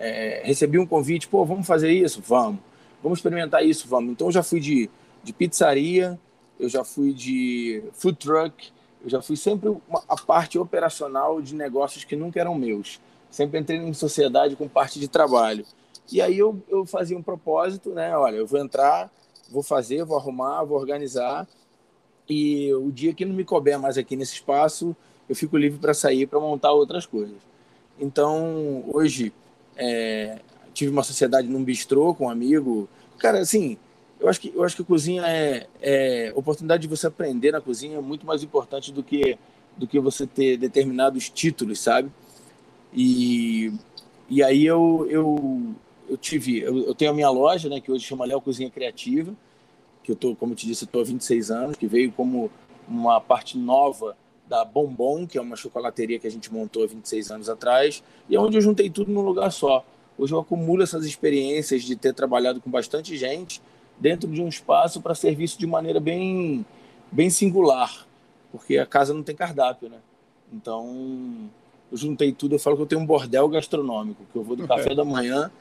é, 0.02 0.42
recebi 0.44 0.80
um 0.80 0.86
convite, 0.86 1.28
pô, 1.28 1.46
vamos 1.46 1.68
fazer 1.68 1.92
isso? 1.92 2.22
Vamos. 2.26 2.60
Vamos 3.04 3.20
experimentar 3.20 3.64
isso? 3.64 3.88
Vamos. 3.88 4.12
Então 4.12 4.28
eu 4.28 4.32
já 4.32 4.42
fui 4.42 4.60
de, 4.60 4.90
de 5.24 5.32
pizzaria, 5.32 6.20
eu 6.60 6.68
já 6.68 6.84
fui 6.84 7.14
de 7.14 7.84
food 7.94 8.18
truck, 8.18 8.72
eu 9.04 9.10
já 9.10 9.22
fui 9.22 9.36
sempre 9.36 9.70
uma, 9.70 10.04
a 10.08 10.16
parte 10.16 10.60
operacional 10.60 11.42
de 11.42 11.56
negócios 11.56 12.04
que 12.04 12.16
nunca 12.16 12.40
eram 12.40 12.56
meus. 12.56 13.00
Sempre 13.30 13.60
entrei 13.60 13.78
em 13.78 13.94
sociedade 13.94 14.56
com 14.56 14.68
parte 14.68 15.00
de 15.00 15.08
trabalho. 15.08 15.66
E 16.12 16.22
aí 16.22 16.38
eu, 16.38 16.62
eu 16.68 16.86
fazia 16.86 17.18
um 17.18 17.24
propósito, 17.24 17.92
né? 17.92 18.16
Olha, 18.16 18.36
eu 18.36 18.46
vou 18.46 18.60
entrar, 18.60 19.10
vou 19.50 19.64
fazer, 19.64 20.04
vou 20.04 20.18
arrumar, 20.18 20.64
vou 20.64 20.78
organizar. 20.78 21.48
E 22.30 22.74
o 22.74 22.92
dia 22.92 23.14
que 23.14 23.26
não 23.26 23.34
me 23.34 23.44
couber 23.44 23.80
mais 23.80 23.98
aqui 23.98 24.16
nesse 24.16 24.36
espaço, 24.36 24.96
eu 25.28 25.36
fico 25.36 25.58
livre 25.58 25.80
para 25.80 25.94
sair 25.94 26.28
para 26.28 26.40
montar 26.40 26.72
outras 26.72 27.06
coisas. 27.06 27.38
Então, 28.00 28.84
hoje, 28.88 29.34
é, 29.76 30.40
tive 30.74 30.92
uma 30.92 31.04
sociedade 31.04 31.48
num 31.48 31.64
bistrô 31.64 32.14
com 32.14 32.26
um 32.26 32.30
amigo. 32.30 32.90
Cara, 33.18 33.40
assim, 33.40 33.78
eu 34.22 34.30
acho 34.30 34.40
que, 34.40 34.54
eu 34.56 34.64
acho 34.64 34.76
que 34.76 34.82
a 34.84 34.86
cozinha 34.86 35.24
é, 35.26 35.68
é 35.82 36.34
oportunidade 36.36 36.84
de 36.84 36.88
você 36.88 37.08
aprender 37.08 37.52
na 37.52 37.60
cozinha 37.60 37.98
é 37.98 38.02
muito 38.02 38.26
mais 38.26 38.44
importante 38.44 38.92
do 38.92 39.04
que 39.04 39.38
do 39.76 39.88
que 39.88 40.00
você 40.00 40.28
ter 40.28 40.58
determinados 40.58 41.30
títulos, 41.30 41.80
sabe? 41.80 42.12
E, 42.94 43.74
e 44.30 44.44
aí 44.44 44.66
eu, 44.66 45.08
eu, 45.10 45.74
eu 46.10 46.18
tive, 46.18 46.60
eu, 46.60 46.78
eu 46.88 46.94
tenho 46.94 47.12
a 47.12 47.14
minha 47.14 47.30
loja, 47.30 47.70
né, 47.70 47.80
que 47.80 47.92
hoje 47.92 48.06
chama 48.06 48.26
Léo 48.26 48.42
Cozinha 48.42 48.70
Criativa, 48.70 49.34
que 50.04 50.12
eu 50.12 50.16
tô, 50.16 50.36
como 50.36 50.54
eu 50.54 50.56
te 50.56 50.68
disse, 50.68 50.84
eu 50.84 50.88
tô 50.88 51.00
há 51.00 51.04
26 51.04 51.52
anos, 51.52 51.78
que 51.78 51.88
veio 51.88 52.12
como 52.12 52.52
uma 52.88 53.22
parte 53.22 53.58
nova 53.58 54.16
da 54.48 54.66
Bombom, 54.66 55.26
que 55.26 55.38
é 55.38 55.42
uma 55.42 55.56
chocolateria 55.56 56.20
que 56.20 56.28
a 56.28 56.32
gente 56.32 56.52
montou 56.52 56.84
há 56.84 56.88
26 56.88 57.32
anos 57.32 57.50
atrás, 57.50 58.04
e 58.30 58.36
é 58.36 58.40
onde 58.40 58.58
eu 58.58 58.62
juntei 58.62 58.90
tudo 58.90 59.12
num 59.12 59.22
lugar 59.22 59.52
só. 59.52 59.86
Hoje 60.18 60.34
eu 60.34 60.40
acumulo 60.40 60.84
essas 60.84 61.06
experiências 61.06 61.84
de 61.84 61.96
ter 61.96 62.14
trabalhado 62.14 62.60
com 62.60 62.70
bastante 62.70 63.16
gente, 63.16 63.62
dentro 64.02 64.28
de 64.30 64.42
um 64.42 64.48
espaço 64.48 65.00
para 65.00 65.14
serviço 65.14 65.60
de 65.60 65.68
maneira 65.68 66.00
bem, 66.00 66.66
bem 67.12 67.30
singular, 67.30 68.08
porque 68.52 68.80
a 68.80 68.86
casa 68.86 69.14
não 69.14 69.22
tem 69.22 69.36
cardápio, 69.36 69.88
né? 69.88 70.00
Então, 70.52 71.50
eu 71.92 71.98
juntei 71.98 72.34
tudo, 72.34 72.56
eu 72.56 72.60
falo 72.60 72.76
que 72.76 72.82
eu 72.82 72.88
tenho 72.88 73.02
um 73.02 73.06
bordel 73.06 73.48
gastronômico, 73.48 74.26
que 74.34 74.36
eu 74.36 74.44
vou 74.44 74.56
do 74.56 74.68
café 74.68 74.96
da 74.96 75.06
manhã, 75.06 75.52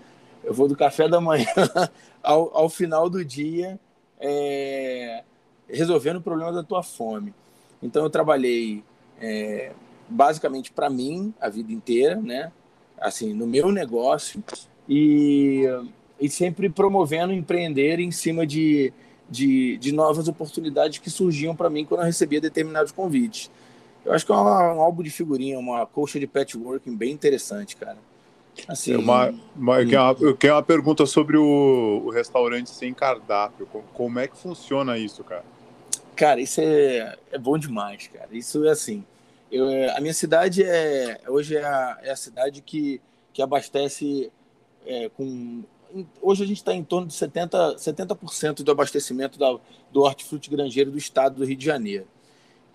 eu 0.42 0.54
vou 0.54 0.66
do 0.66 0.74
café 0.74 1.06
da 1.06 1.20
manhã 1.20 1.46
ao, 2.22 2.56
ao 2.56 2.68
final 2.70 3.10
do 3.10 3.22
dia, 3.22 3.78
é, 4.18 5.22
resolvendo 5.68 6.16
o 6.16 6.22
problema 6.22 6.50
da 6.50 6.62
tua 6.62 6.82
fome. 6.82 7.34
Então, 7.82 8.02
eu 8.02 8.10
trabalhei 8.10 8.82
é, 9.20 9.72
basicamente 10.08 10.72
para 10.72 10.88
mim 10.88 11.34
a 11.38 11.50
vida 11.50 11.70
inteira, 11.70 12.16
né? 12.16 12.50
Assim, 12.98 13.34
no 13.34 13.46
meu 13.46 13.70
negócio 13.70 14.42
e, 14.88 15.64
e 16.20 16.28
sempre 16.28 16.68
promovendo 16.68 17.32
empreender 17.32 17.98
em 17.98 18.10
cima 18.10 18.46
de, 18.46 18.92
de, 19.28 19.78
de 19.78 19.92
novas 19.92 20.28
oportunidades 20.28 20.98
que 20.98 21.10
surgiam 21.10 21.56
para 21.56 21.70
mim 21.70 21.84
quando 21.84 22.00
eu 22.00 22.06
recebia 22.06 22.40
determinados 22.40 22.92
convites. 22.92 23.50
Eu 24.04 24.12
acho 24.12 24.24
que 24.24 24.32
é 24.32 24.34
uma, 24.34 24.74
um 24.74 24.80
álbum 24.80 25.02
de 25.02 25.10
figurinha, 25.10 25.58
uma 25.58 25.86
colcha 25.86 26.18
de 26.18 26.26
patchwork 26.26 26.88
bem 26.90 27.12
interessante, 27.12 27.76
cara. 27.76 27.98
Assim, 28.68 28.92
é 28.92 28.98
uma, 28.98 29.32
uma, 29.56 29.80
eu, 29.80 29.88
quero 29.88 30.02
uma, 30.02 30.16
eu 30.20 30.36
quero 30.36 30.54
uma 30.54 30.62
pergunta 30.62 31.06
sobre 31.06 31.36
o, 31.36 32.02
o 32.04 32.10
restaurante 32.10 32.70
sem 32.70 32.92
cardápio. 32.92 33.66
Como 33.94 34.18
é 34.18 34.26
que 34.26 34.36
funciona 34.36 34.98
isso, 34.98 35.22
cara? 35.24 35.44
Cara, 36.16 36.40
isso 36.40 36.60
é, 36.60 37.16
é 37.32 37.38
bom 37.38 37.56
demais, 37.56 38.08
cara. 38.08 38.28
Isso 38.32 38.64
é 38.66 38.70
assim. 38.70 39.04
Eu, 39.50 39.66
a 39.96 40.00
minha 40.00 40.14
cidade 40.14 40.62
é 40.62 41.20
hoje 41.26 41.56
é 41.56 41.64
a, 41.64 41.98
é 42.02 42.10
a 42.10 42.16
cidade 42.16 42.60
que, 42.60 43.00
que 43.32 43.42
abastece 43.42 44.30
é, 44.86 45.08
com. 45.08 45.62
Hoje 46.22 46.44
a 46.44 46.46
gente 46.46 46.58
está 46.58 46.74
em 46.74 46.84
torno 46.84 47.06
de 47.06 47.14
70%, 47.14 47.78
70 47.78 48.64
do 48.64 48.70
abastecimento 48.70 49.38
da, 49.38 49.58
do 49.92 50.02
hortifruti 50.02 50.50
grangeiro 50.50 50.90
do 50.90 50.98
estado 50.98 51.36
do 51.36 51.44
Rio 51.44 51.56
de 51.56 51.64
Janeiro. 51.64 52.06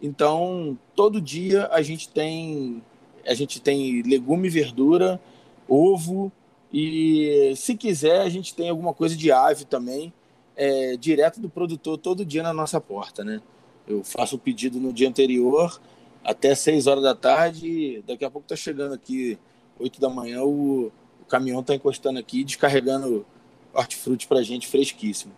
Então, 0.02 0.78
todo 0.96 1.22
dia 1.22 1.68
a 1.72 1.82
gente 1.82 2.10
tem 2.10 2.84
a 3.26 3.34
gente 3.34 3.60
tem 3.60 4.04
legume, 4.04 4.50
verdura, 4.50 5.20
ovo 5.68 6.32
e, 6.72 7.54
se 7.56 7.76
quiser, 7.76 8.22
a 8.22 8.30
gente 8.30 8.54
tem 8.54 8.70
alguma 8.70 8.94
coisa 8.94 9.16
de 9.16 9.32
ave 9.32 9.66
também, 9.66 10.14
é, 10.56 10.96
direto 10.98 11.40
do 11.40 11.50
produtor 11.50 11.98
todo 11.98 12.26
dia 12.26 12.44
na 12.44 12.54
nossa 12.54 12.80
porta, 12.80 13.24
né? 13.24 13.42
Eu 13.88 14.04
faço 14.04 14.36
o 14.36 14.40
pedido 14.40 14.80
no 14.80 14.92
dia 14.92 15.08
anterior 15.08 15.80
até 16.24 16.54
6 16.54 16.88
horas 16.88 17.04
da 17.04 17.16
tarde, 17.16 18.04
daqui 18.06 18.26
a 18.26 18.32
pouco 18.32 18.48
tá 18.48 18.56
chegando 18.56 18.94
aqui 18.94 19.38
8 19.80 20.02
da 20.02 20.10
manhã, 20.10 20.44
o, 20.44 20.92
o 21.26 21.30
caminhão 21.30 21.64
tá 21.64 21.74
encostando 21.74 22.20
aqui, 22.20 22.44
descarregando 22.44 23.26
hortifruti 23.74 24.28
pra 24.28 24.42
gente 24.42 24.68
fresquíssimo. 24.68 25.34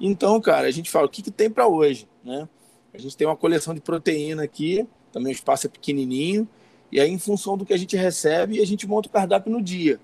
Então, 0.00 0.40
cara, 0.40 0.66
a 0.66 0.70
gente 0.70 0.90
fala, 0.90 1.06
o 1.06 1.08
que, 1.08 1.22
que 1.22 1.30
tem 1.30 1.50
para 1.50 1.66
hoje, 1.66 2.08
né? 2.24 2.48
A 2.94 2.98
gente 2.98 3.16
tem 3.16 3.26
uma 3.26 3.36
coleção 3.36 3.74
de 3.74 3.80
proteína 3.80 4.42
aqui, 4.42 4.86
também 5.12 5.32
o 5.32 5.34
espaço 5.34 5.66
é 5.66 5.70
pequenininho, 5.70 6.48
e 6.90 7.00
aí, 7.00 7.10
em 7.10 7.18
função 7.18 7.56
do 7.56 7.64
que 7.64 7.72
a 7.72 7.76
gente 7.76 7.96
recebe, 7.96 8.60
a 8.60 8.66
gente 8.66 8.86
monta 8.86 9.08
o 9.08 9.12
cardápio 9.12 9.50
no 9.50 9.62
dia. 9.62 9.98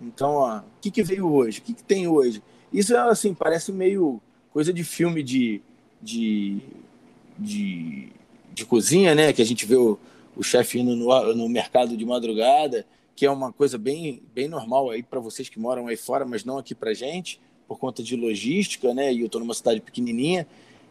Então, 0.00 0.34
ó, 0.34 0.58
o 0.58 0.62
que, 0.80 0.90
que 0.90 1.02
veio 1.02 1.26
hoje? 1.26 1.60
O 1.60 1.62
que, 1.62 1.72
que 1.72 1.82
tem 1.82 2.06
hoje? 2.06 2.42
Isso, 2.70 2.94
assim, 2.96 3.32
parece 3.32 3.72
meio 3.72 4.20
coisa 4.52 4.72
de 4.72 4.84
filme 4.84 5.22
de, 5.22 5.62
de, 6.02 6.58
de, 7.38 8.08
de 8.52 8.64
cozinha, 8.66 9.14
né? 9.14 9.32
Que 9.32 9.40
a 9.40 9.46
gente 9.46 9.64
vê 9.64 9.76
o, 9.76 9.98
o 10.36 10.42
chefe 10.42 10.80
indo 10.80 10.94
no, 10.94 11.34
no 11.34 11.48
mercado 11.48 11.96
de 11.96 12.04
madrugada, 12.04 12.84
que 13.22 13.26
é 13.26 13.30
uma 13.30 13.52
coisa 13.52 13.78
bem, 13.78 14.20
bem 14.34 14.48
normal 14.48 14.90
aí 14.90 15.00
para 15.00 15.20
vocês 15.20 15.48
que 15.48 15.56
moram 15.56 15.86
aí 15.86 15.96
fora, 15.96 16.24
mas 16.24 16.44
não 16.44 16.58
aqui 16.58 16.74
para 16.74 16.92
gente, 16.92 17.40
por 17.68 17.78
conta 17.78 18.02
de 18.02 18.16
logística, 18.16 18.92
né? 18.92 19.14
E 19.14 19.20
eu 19.20 19.26
estou 19.26 19.40
numa 19.40 19.54
cidade 19.54 19.80
pequenininha. 19.80 20.44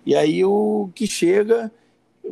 E 0.06 0.16
aí 0.16 0.46
o 0.46 0.90
que 0.96 1.06
chega, 1.06 1.70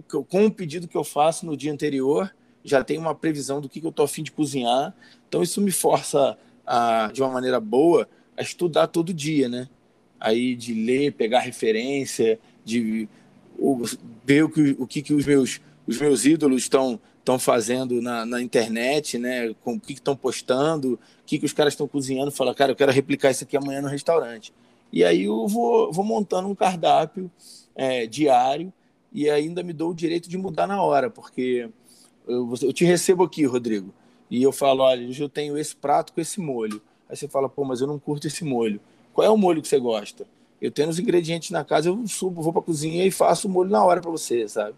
com 0.08 0.46
o 0.46 0.50
pedido 0.50 0.88
que 0.88 0.96
eu 0.96 1.03
faço 1.03 1.46
no 1.46 1.58
dia 1.58 1.74
anterior, 1.74 2.34
já 2.63 2.82
tem 2.82 2.98
uma 2.98 3.13
previsão 3.13 3.60
do 3.60 3.68
que, 3.68 3.84
eu 3.84 3.89
estou 3.89 4.06
afim 4.06 4.24
de 4.24 4.32
cozinhar. 4.32 4.96
Então 5.27 5.44
isso 5.44 5.60
me 5.60 5.70
força, 5.70 6.38
a, 6.65 7.12
de 7.12 7.22
uma 7.22 7.29
maneira 7.29 7.60
boa, 7.60 8.08
a 8.38 8.41
estudar 8.41 8.88
todo 8.88 9.13
dia, 9.13 9.50
né? 9.50 9.68
Aí 10.18 10.56
de 10.56 10.74
ler, 10.74 11.12
pegar 11.12 11.41
referência, 11.41 12.39
de 12.63 13.06
ver 14.24 14.46
o 14.46 14.50
que, 14.50 14.77
o 14.79 14.88
que, 14.88 15.01
que 15.01 15.13
os, 15.13 15.25
meus, 15.25 15.60
os 15.86 16.00
meus 16.00 16.24
ídolos 16.24 16.62
estão 16.62 16.98
estão 17.29 17.38
fazendo 17.38 18.01
na, 18.01 18.25
na, 18.25 18.41
internet, 18.41 19.19
né? 19.19 19.53
Com 19.63 19.75
o 19.75 19.79
que 19.79 19.93
estão 19.93 20.15
postando, 20.15 20.93
o 20.93 21.00
que, 21.25 21.38
que 21.38 21.45
os 21.45 21.53
caras 21.53 21.74
estão 21.74 21.88
cozinhando. 21.88 22.31
Fala, 22.31 22.55
cara, 22.55 22.71
eu 22.71 22.75
quero 22.75 22.91
replicar 22.91 23.29
isso 23.29 23.43
aqui 23.43 23.55
amanhã 23.55 23.81
no 23.81 23.88
restaurante. 23.88 24.51
E 24.91 25.03
aí 25.03 25.25
eu 25.25 25.48
vou, 25.48 25.91
vou 25.91 26.03
montando 26.03 26.48
um 26.48 26.55
cardápio 26.55 27.29
é, 27.75 28.07
diário 28.07 28.74
e 29.13 29.29
ainda 29.29 29.62
me 29.62 29.74
dou 29.74 29.91
o 29.91 29.93
direito 29.93 30.27
de 30.27 30.38
mudar 30.38 30.65
na 30.65 30.81
hora, 30.81 31.09
porque 31.09 31.69
eu, 32.27 32.51
eu 32.62 32.74
te 32.74 32.83
recebo 32.83 33.24
aqui, 33.24 33.45
Rodrigo, 33.45 33.93
e 34.29 34.41
eu 34.41 34.51
falo, 34.51 34.83
olha, 34.83 35.07
eu 35.19 35.29
tenho 35.29 35.57
esse 35.57 35.75
prato 35.75 36.13
com 36.13 36.21
esse 36.21 36.39
molho. 36.39 36.81
Aí 37.07 37.15
você 37.15 37.27
fala, 37.27 37.48
pô, 37.48 37.63
mas 37.63 37.81
eu 37.81 37.88
não 37.88 38.00
curto 38.00 38.25
esse 38.25 38.43
molho. 38.43 38.79
Qual 39.13 39.25
é 39.25 39.29
o 39.29 39.38
molho 39.38 39.62
que 39.62 39.67
você 39.67 39.79
gosta? 39.79 40.25
Eu 40.59 40.71
tenho 40.71 40.89
os 40.89 41.00
ingredientes 41.00 41.51
na 41.51 41.63
casa, 41.63 41.89
eu 41.89 42.07
subo, 42.07 42.41
vou 42.41 42.51
para 42.51 42.62
a 42.62 42.65
cozinha 42.65 43.05
e 43.05 43.12
faço 43.12 43.48
o 43.48 43.51
molho 43.51 43.69
na 43.69 43.83
hora 43.83 44.01
para 44.01 44.12
você, 44.12 44.48
sabe? 44.48 44.75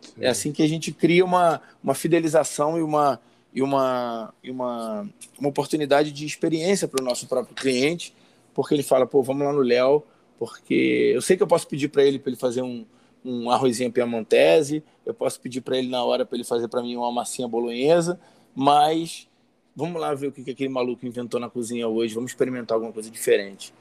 Sim. 0.00 0.12
É 0.20 0.28
assim 0.28 0.52
que 0.52 0.62
a 0.62 0.68
gente 0.68 0.92
cria 0.92 1.24
uma, 1.24 1.60
uma 1.82 1.94
fidelização 1.94 2.78
e 2.78 2.82
uma, 2.82 3.20
e 3.52 3.62
uma, 3.62 4.34
e 4.42 4.50
uma, 4.50 5.08
uma 5.38 5.48
oportunidade 5.48 6.12
de 6.12 6.26
experiência 6.26 6.88
para 6.88 7.02
o 7.02 7.04
nosso 7.04 7.26
próprio 7.26 7.54
cliente, 7.54 8.14
porque 8.54 8.74
ele 8.74 8.82
fala, 8.82 9.06
pô, 9.06 9.22
vamos 9.22 9.46
lá 9.46 9.52
no 9.52 9.60
Léo, 9.60 10.02
porque 10.38 11.12
eu 11.14 11.22
sei 11.22 11.36
que 11.36 11.42
eu 11.42 11.46
posso 11.46 11.66
pedir 11.66 11.88
para 11.88 12.04
ele 12.04 12.18
para 12.18 12.30
ele 12.30 12.38
fazer 12.38 12.62
um, 12.62 12.84
um 13.24 13.50
arrozinho 13.50 13.92
piamontese, 13.92 14.82
eu 15.04 15.14
posso 15.14 15.40
pedir 15.40 15.60
para 15.60 15.76
ele 15.76 15.88
na 15.88 16.02
hora 16.02 16.24
para 16.24 16.36
ele 16.36 16.44
fazer 16.44 16.68
para 16.68 16.82
mim 16.82 16.96
uma 16.96 17.10
massinha 17.10 17.48
bolonhesa, 17.48 18.18
mas 18.54 19.28
vamos 19.74 20.00
lá 20.00 20.14
ver 20.14 20.28
o 20.28 20.32
que, 20.32 20.42
que 20.42 20.50
aquele 20.50 20.68
maluco 20.68 21.06
inventou 21.06 21.38
na 21.38 21.48
cozinha 21.48 21.86
hoje, 21.86 22.14
vamos 22.14 22.32
experimentar 22.32 22.74
alguma 22.74 22.92
coisa 22.92 23.10
diferente. 23.10 23.72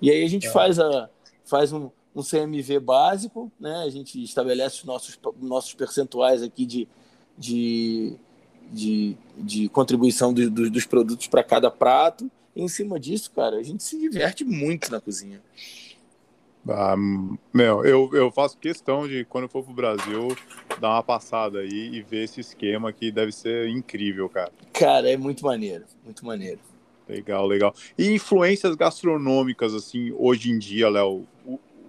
E 0.00 0.10
aí 0.10 0.24
a 0.24 0.28
gente 0.28 0.46
é. 0.46 0.50
faz, 0.50 0.78
a, 0.78 1.08
faz 1.44 1.72
um, 1.72 1.90
um 2.14 2.22
CMV 2.22 2.78
básico, 2.80 3.50
né? 3.58 3.82
a 3.84 3.90
gente 3.90 4.22
estabelece 4.22 4.78
os 4.78 4.84
nossos, 4.84 5.18
nossos 5.40 5.74
percentuais 5.74 6.42
aqui 6.42 6.64
de, 6.64 6.88
de, 7.36 8.16
de, 8.70 9.16
de 9.36 9.68
contribuição 9.68 10.32
do, 10.32 10.48
do, 10.48 10.70
dos 10.70 10.86
produtos 10.86 11.26
para 11.26 11.42
cada 11.42 11.70
prato, 11.70 12.30
e 12.54 12.62
em 12.62 12.68
cima 12.68 13.00
disso, 13.00 13.32
cara, 13.32 13.56
a 13.56 13.62
gente 13.62 13.82
se 13.82 13.98
diverte 13.98 14.44
muito 14.44 14.90
na 14.90 15.00
cozinha. 15.00 15.42
Ah, 16.68 16.96
meu, 17.52 17.84
eu, 17.84 18.08
eu 18.14 18.30
faço 18.30 18.56
questão 18.56 19.06
de, 19.06 19.24
quando 19.26 19.44
eu 19.44 19.48
for 19.50 19.62
pro 19.62 19.74
Brasil, 19.74 20.34
dar 20.80 20.90
uma 20.90 21.02
passada 21.02 21.58
aí 21.58 21.90
e 21.94 22.02
ver 22.02 22.24
esse 22.24 22.40
esquema 22.40 22.92
que 22.92 23.10
deve 23.10 23.32
ser 23.32 23.68
incrível, 23.68 24.28
cara. 24.30 24.50
Cara, 24.72 25.10
é 25.10 25.16
muito 25.16 25.44
maneiro, 25.44 25.84
muito 26.02 26.24
maneiro. 26.24 26.60
Legal, 27.06 27.46
legal. 27.46 27.74
E 27.98 28.12
influências 28.12 28.74
gastronômicas, 28.74 29.74
assim, 29.74 30.10
hoje 30.16 30.50
em 30.50 30.58
dia, 30.58 30.88
Léo, 30.88 31.26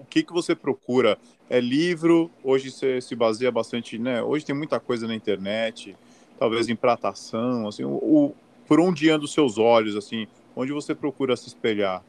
o, 0.05 0.07
que 0.07 0.23
que 0.23 0.31
você 0.31 0.55
procura? 0.55 1.17
É 1.49 1.59
livro? 1.59 2.29
Hoje 2.43 2.71
você 2.71 3.01
se 3.01 3.15
baseia 3.15 3.51
bastante, 3.51 3.97
né? 3.97 4.21
Hoje 4.21 4.45
tem 4.45 4.55
muita 4.55 4.79
coisa 4.79 5.07
na 5.07 5.15
internet, 5.15 5.95
talvez 6.39 6.69
em 6.69 6.75
pratação, 6.75 7.67
assim, 7.67 7.83
o, 7.83 7.95
o 7.95 8.35
por 8.67 8.79
onde 8.79 9.09
andam 9.09 9.25
os 9.25 9.33
seus 9.33 9.57
olhos, 9.57 9.95
assim, 9.95 10.27
onde 10.55 10.71
você 10.71 10.95
procura 10.95 11.35
se 11.35 11.47
espelhar? 11.47 12.03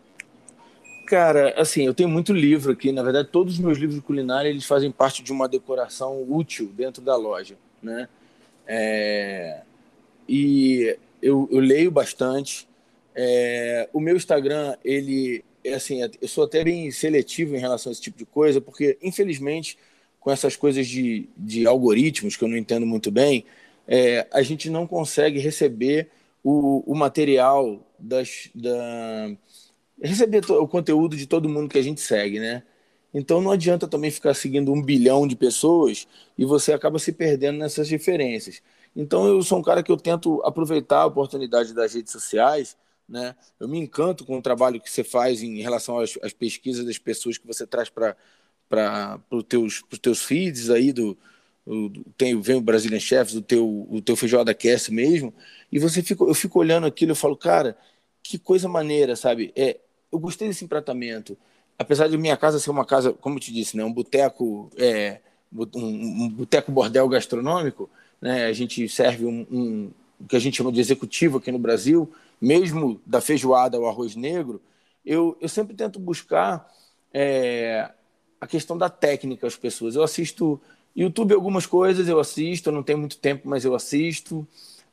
Cara, 1.06 1.54
assim, 1.60 1.86
eu 1.86 1.94
tenho 1.94 2.08
muito 2.08 2.32
livro 2.32 2.72
aqui. 2.72 2.90
Na 2.92 3.02
verdade, 3.02 3.28
todos 3.30 3.54
os 3.54 3.60
meus 3.60 3.78
livros 3.78 3.94
de 3.94 4.00
culinária 4.00 4.48
eles 4.48 4.64
fazem 4.64 4.90
parte 4.90 5.22
de 5.22 5.32
uma 5.32 5.48
decoração 5.48 6.24
útil 6.28 6.70
dentro 6.74 7.02
da 7.02 7.16
loja, 7.16 7.56
né? 7.82 8.08
É... 8.66 9.62
E 10.28 10.96
eu, 11.22 11.48
eu, 11.50 11.60
leio 11.60 11.90
bastante. 11.90 12.68
É... 13.14 13.88
O 13.92 14.00
meu 14.00 14.16
Instagram, 14.16 14.76
ele 14.84 15.44
assim, 15.74 16.00
eu 16.20 16.28
sou 16.28 16.44
até 16.44 16.62
bem 16.64 16.90
seletivo 16.90 17.56
em 17.56 17.58
relação 17.58 17.90
a 17.90 17.92
esse 17.92 18.00
tipo 18.00 18.18
de 18.18 18.26
coisa, 18.26 18.60
porque 18.60 18.98
infelizmente 19.02 19.78
com 20.20 20.30
essas 20.30 20.56
coisas 20.56 20.88
de, 20.88 21.28
de 21.36 21.66
algoritmos 21.66 22.36
que 22.36 22.42
eu 22.42 22.48
não 22.48 22.56
entendo 22.56 22.84
muito 22.84 23.12
bem, 23.12 23.44
é, 23.86 24.26
a 24.32 24.42
gente 24.42 24.68
não 24.68 24.84
consegue 24.86 25.38
receber 25.38 26.10
o, 26.42 26.82
o 26.84 26.96
material 26.96 27.80
das, 27.98 28.50
da, 28.54 29.30
receber 30.02 30.44
o 30.50 30.66
conteúdo 30.66 31.16
de 31.16 31.26
todo 31.26 31.48
mundo 31.48 31.68
que 31.68 31.78
a 31.78 31.82
gente 31.82 32.00
segue, 32.00 32.40
né? 32.40 32.62
Então 33.14 33.40
não 33.40 33.50
adianta 33.50 33.88
também 33.88 34.10
ficar 34.10 34.34
seguindo 34.34 34.72
um 34.72 34.82
bilhão 34.82 35.26
de 35.26 35.36
pessoas 35.36 36.06
e 36.36 36.44
você 36.44 36.72
acaba 36.72 36.98
se 36.98 37.12
perdendo 37.12 37.58
nessas 37.58 37.88
diferenças. 37.88 38.60
Então 38.94 39.26
eu 39.26 39.42
sou 39.42 39.58
um 39.58 39.62
cara 39.62 39.82
que 39.82 39.92
eu 39.92 39.96
tento 39.96 40.42
aproveitar 40.44 41.02
a 41.02 41.06
oportunidade 41.06 41.72
das 41.72 41.94
redes 41.94 42.12
sociais, 42.12 42.76
né? 43.08 43.34
Eu 43.58 43.68
me 43.68 43.78
encanto 43.78 44.24
com 44.24 44.38
o 44.38 44.42
trabalho 44.42 44.80
que 44.80 44.90
você 44.90 45.04
faz 45.04 45.42
em 45.42 45.60
relação 45.60 45.98
às, 45.98 46.18
às 46.22 46.32
pesquisas 46.32 46.84
das 46.84 46.98
pessoas 46.98 47.38
que 47.38 47.46
você 47.46 47.66
traz 47.66 47.88
para 47.88 48.16
para 48.68 49.20
os 49.30 49.44
teus, 49.44 49.84
teus 50.02 50.22
feeds 50.24 50.70
aí 50.70 50.92
do, 50.92 51.16
do 51.64 52.04
tem 52.18 52.40
vem 52.40 52.56
o 52.56 52.60
Brazilian 52.60 52.98
Chefs, 52.98 53.34
o 53.36 53.42
teu 53.42 53.86
o 53.88 54.00
teu 54.02 54.16
feijoada 54.16 54.52
cast 54.54 54.92
mesmo, 54.92 55.32
e 55.70 55.78
você 55.78 56.02
fica 56.02 56.24
eu 56.24 56.34
fico 56.34 56.58
olhando 56.58 56.86
aquilo, 56.86 57.12
eu 57.12 57.16
falo, 57.16 57.36
cara, 57.36 57.76
que 58.22 58.38
coisa 58.38 58.68
maneira, 58.68 59.14
sabe? 59.16 59.52
É 59.56 59.78
eu 60.12 60.18
gostei 60.18 60.48
desse 60.48 60.64
empratamento. 60.64 61.36
apesar 61.78 62.08
de 62.08 62.16
minha 62.18 62.36
casa 62.36 62.58
ser 62.58 62.70
uma 62.70 62.84
casa, 62.86 63.12
como 63.12 63.36
eu 63.36 63.40
te 63.40 63.52
disse, 63.52 63.76
né, 63.76 63.84
um 63.84 63.92
boteco, 63.92 64.70
é, 64.78 65.20
um, 65.52 66.24
um 66.24 66.28
boteco 66.30 66.72
bordel 66.72 67.08
gastronômico, 67.08 67.90
né, 68.20 68.46
a 68.46 68.52
gente 68.52 68.88
serve 68.88 69.26
um, 69.26 69.46
um 69.50 69.90
o 70.18 70.26
que 70.26 70.36
a 70.36 70.38
gente 70.38 70.56
chama 70.56 70.72
de 70.72 70.80
executivo 70.80 71.38
aqui 71.38 71.52
no 71.52 71.58
Brasil, 71.58 72.10
mesmo 72.40 73.00
da 73.06 73.20
feijoada 73.20 73.76
ao 73.76 73.86
arroz 73.86 74.14
negro, 74.14 74.60
eu, 75.04 75.36
eu 75.40 75.48
sempre 75.48 75.74
tento 75.74 75.98
buscar 75.98 76.68
é, 77.12 77.90
a 78.40 78.46
questão 78.46 78.76
da 78.76 78.88
técnica 78.88 79.46
às 79.46 79.56
pessoas. 79.56 79.94
Eu 79.94 80.02
assisto 80.02 80.60
YouTube 80.94 81.34
algumas 81.34 81.66
coisas, 81.66 82.08
eu 82.08 82.18
assisto, 82.18 82.70
eu 82.70 82.72
não 82.72 82.82
tenho 82.82 82.98
muito 82.98 83.18
tempo, 83.18 83.48
mas 83.48 83.64
eu 83.64 83.74
assisto. 83.74 84.46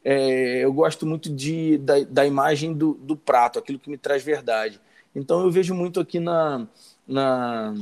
É, 0.03 0.63
eu 0.63 0.73
gosto 0.73 1.05
muito 1.05 1.33
de, 1.33 1.77
da, 1.77 1.99
da 2.01 2.25
imagem 2.25 2.73
do, 2.73 2.93
do 2.95 3.15
prato, 3.15 3.57
aquilo 3.57 3.79
que 3.79 3.89
me 3.89 3.97
traz 3.97 4.21
verdade. 4.21 4.79
Então 5.15 5.41
eu 5.41 5.49
vejo 5.49 5.73
muito 5.73 5.99
aqui 5.99 6.19
na, 6.19 6.67
na 7.07 7.73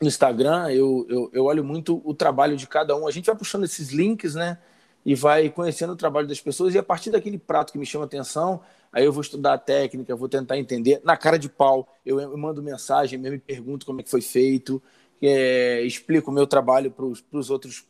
no 0.00 0.08
Instagram, 0.08 0.68
eu, 0.70 1.06
eu, 1.08 1.30
eu, 1.32 1.44
olho 1.44 1.62
muito 1.62 2.02
o 2.04 2.12
trabalho 2.12 2.56
de 2.56 2.66
cada 2.66 2.96
um. 2.96 3.06
A 3.06 3.10
gente 3.12 3.26
vai 3.26 3.36
puxando 3.36 3.64
esses 3.64 3.90
links, 3.90 4.34
né? 4.34 4.58
E 5.04 5.14
vai 5.14 5.48
conhecendo 5.48 5.92
o 5.92 5.96
trabalho 5.96 6.28
das 6.28 6.40
pessoas, 6.40 6.74
e 6.74 6.78
a 6.78 6.82
partir 6.82 7.10
daquele 7.10 7.38
prato 7.38 7.72
que 7.72 7.78
me 7.78 7.86
chama 7.86 8.04
atenção, 8.04 8.60
aí 8.92 9.04
eu 9.04 9.12
vou 9.12 9.22
estudar 9.22 9.54
a 9.54 9.58
técnica, 9.58 10.14
vou 10.14 10.28
tentar 10.28 10.58
entender. 10.58 11.00
Na 11.04 11.16
cara 11.16 11.38
de 11.38 11.48
pau, 11.48 11.88
eu, 12.06 12.36
mando 12.38 12.62
mensagem, 12.62 13.20
eu 13.24 13.32
me 13.32 13.38
pergunto 13.38 13.84
como 13.84 14.00
é 14.00 14.02
que 14.04 14.10
foi 14.10 14.20
feito, 14.22 14.80
é, 15.20 15.82
explico 15.82 16.30
o 16.30 16.34
meu 16.34 16.46
trabalho 16.46 16.90
para 16.90 17.04
os 17.04 17.50
outros 17.50 17.84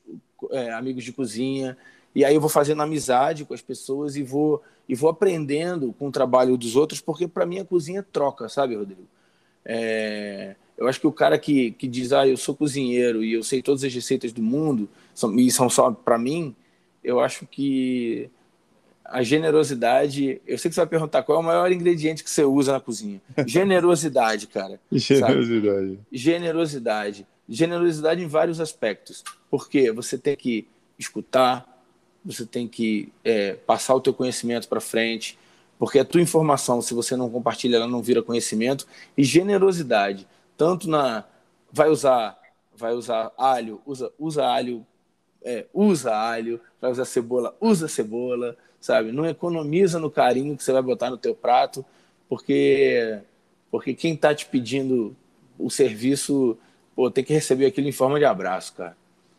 é, 0.51 0.73
amigos 0.73 1.05
de 1.05 1.13
cozinha. 1.13 1.77
E 2.15 2.25
aí 2.25 2.35
eu 2.35 2.41
vou 2.41 2.51
fazendo 2.51 2.83
amizade 2.83 3.45
com 3.45 3.55
as 3.55 3.63
pessoas 3.63 4.17
e 4.17 4.23
vou 4.23 4.63
e 4.89 4.95
vou 4.95 5.09
aprendendo 5.09 5.93
com 5.93 6.09
o 6.09 6.13
trabalho 6.13 6.57
dos 6.57 6.77
outros, 6.77 7.01
porque 7.01 7.27
para 7.29 7.47
mim 7.47 7.61
a 7.61 7.65
cozinha 7.65 8.03
troca, 8.03 8.49
sabe, 8.49 8.75
Rodrigo? 8.75 9.07
É, 9.65 10.57
eu 10.77 10.89
acho 10.89 11.01
que 11.01 11.07
o 11.07 11.13
cara 11.13 11.39
que, 11.39 11.71
que 11.71 11.87
diz, 11.87 12.13
ah, 12.13 12.27
eu 12.27 12.37
sou 12.37 12.55
cozinheiro 12.55 13.23
e 13.23 13.33
eu 13.33 13.43
sei 13.43 13.63
todas 13.63 13.85
as 13.85 13.95
receitas 13.95 14.33
do 14.33 14.43
mundo 14.43 14.89
são, 15.15 15.39
e 15.39 15.51
são 15.51 15.71
só 15.71 15.91
para 15.93 16.19
mim, 16.19 16.55
eu 17.03 17.21
acho 17.21 17.47
que 17.47 18.31
a 19.05 19.23
generosidade. 19.23 20.41
Eu 20.47 20.57
sei 20.57 20.71
que 20.71 20.75
você 20.75 20.81
vai 20.81 20.87
perguntar 20.87 21.23
qual 21.23 21.39
é 21.39 21.41
o 21.41 21.45
maior 21.45 21.71
ingrediente 21.71 22.25
que 22.25 22.31
você 22.31 22.45
usa 22.45 22.73
na 22.73 22.81
cozinha. 22.81 23.21
Generosidade, 23.47 24.47
cara. 24.47 24.81
Generosidade. 24.91 25.89
Sabe? 25.89 26.01
Generosidade. 26.11 27.27
Generosidade 27.49 28.23
em 28.23 28.27
vários 28.27 28.61
aspectos. 28.61 29.23
Porque 29.51 29.93
você 29.93 30.17
tem 30.17 30.35
que 30.35 30.67
escutar, 30.99 31.85
você 32.25 32.47
tem 32.47 32.67
que 32.67 33.13
é, 33.23 33.55
passar 33.55 33.95
o 33.95 34.01
teu 34.01 34.15
conhecimento 34.15 34.69
para 34.69 34.81
frente, 34.81 35.39
porque 35.79 35.99
a 35.99 36.05
tua 36.05 36.21
informação, 36.21 36.81
se 36.81 36.95
você 36.95 37.17
não 37.17 37.29
compartilha, 37.29 37.77
ela 37.77 37.89
não 37.89 38.01
vira 38.01 38.23
conhecimento. 38.23 38.87
E 39.19 39.25
generosidade, 39.25 40.27
tanto 40.57 40.89
na 40.89 41.25
vai 41.71 41.89
usar 41.89 42.39
vai 42.75 42.95
usar 42.95 43.31
alho, 43.37 43.81
usa 43.85 44.11
usa 44.19 44.47
alho, 44.47 44.87
é, 45.45 45.67
usa 45.73 46.15
alho, 46.15 46.61
vai 46.81 46.91
usar 46.91 47.05
cebola, 47.05 47.57
usa 47.61 47.89
cebola, 47.89 48.57
sabe? 48.81 49.13
Não 49.13 49.27
economiza 49.27 49.99
no 49.99 50.11
carinho 50.11 50.57
que 50.57 50.65
você 50.65 50.73
vai 50.73 50.83
botar 50.83 51.11
no 51.11 51.17
teu 51.17 51.35
prato, 51.35 51.85
porque 52.29 53.21
porque 53.71 53.95
quem 53.95 54.13
está 54.13 54.35
te 54.35 54.45
pedindo 54.45 55.17
o 55.59 55.71
serviço, 55.71 56.59
pô, 56.95 57.11
tem 57.11 57.25
que 57.25 57.33
receber 57.33 57.65
aquilo 57.65 57.89
em 57.89 57.93
forma 57.93 58.19
de 58.19 58.25
abraço, 58.27 58.75
cara. 58.75 58.97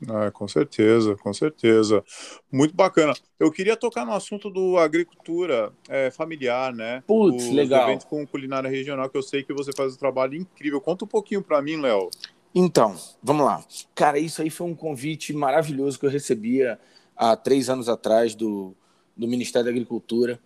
Ah, 0.10 0.32
com 0.32 0.48
certeza, 0.48 1.16
com 1.16 1.34
certeza. 1.34 2.04
Muito 2.52 2.76
bacana. 2.76 3.14
Eu 3.40 3.52
queria 3.52 3.78
tocar 3.78 4.06
no 4.06 4.12
assunto 4.12 4.50
do 4.50 4.78
agricultura 4.78 5.72
é, 5.88 6.12
familiar, 6.12 6.74
né? 6.74 7.04
Putz, 7.08 7.46
Os 7.46 7.52
legal. 7.52 7.88
eventos 7.88 8.06
com 8.06 8.26
culinária 8.26 8.70
regional, 8.70 9.10
que 9.10 9.18
eu 9.18 9.22
sei 9.22 9.44
que 9.44 9.54
você 9.54 9.72
faz 9.76 9.94
um 9.94 9.98
trabalho 9.98 10.36
incrível. 10.36 10.82
Conta 10.82 11.06
um 11.06 11.08
pouquinho 11.08 11.42
para 11.42 11.62
mim, 11.62 11.78
Léo. 11.78 12.10
Então, 12.56 12.96
vamos 13.22 13.46
lá. 13.46 13.64
Cara, 13.96 14.20
isso 14.20 14.42
aí 14.42 14.50
foi 14.50 14.68
um 14.68 14.76
convite 14.76 15.34
maravilhoso 15.34 16.00
que 16.00 16.06
eu 16.06 16.10
recebia 16.10 16.80
há 17.16 17.36
três 17.36 17.70
anos 17.70 17.90
atrás 17.90 18.36
do, 18.36 18.76
do 19.18 19.28
Ministério 19.28 19.66
da 19.66 19.72
Agricultura. 19.72 20.40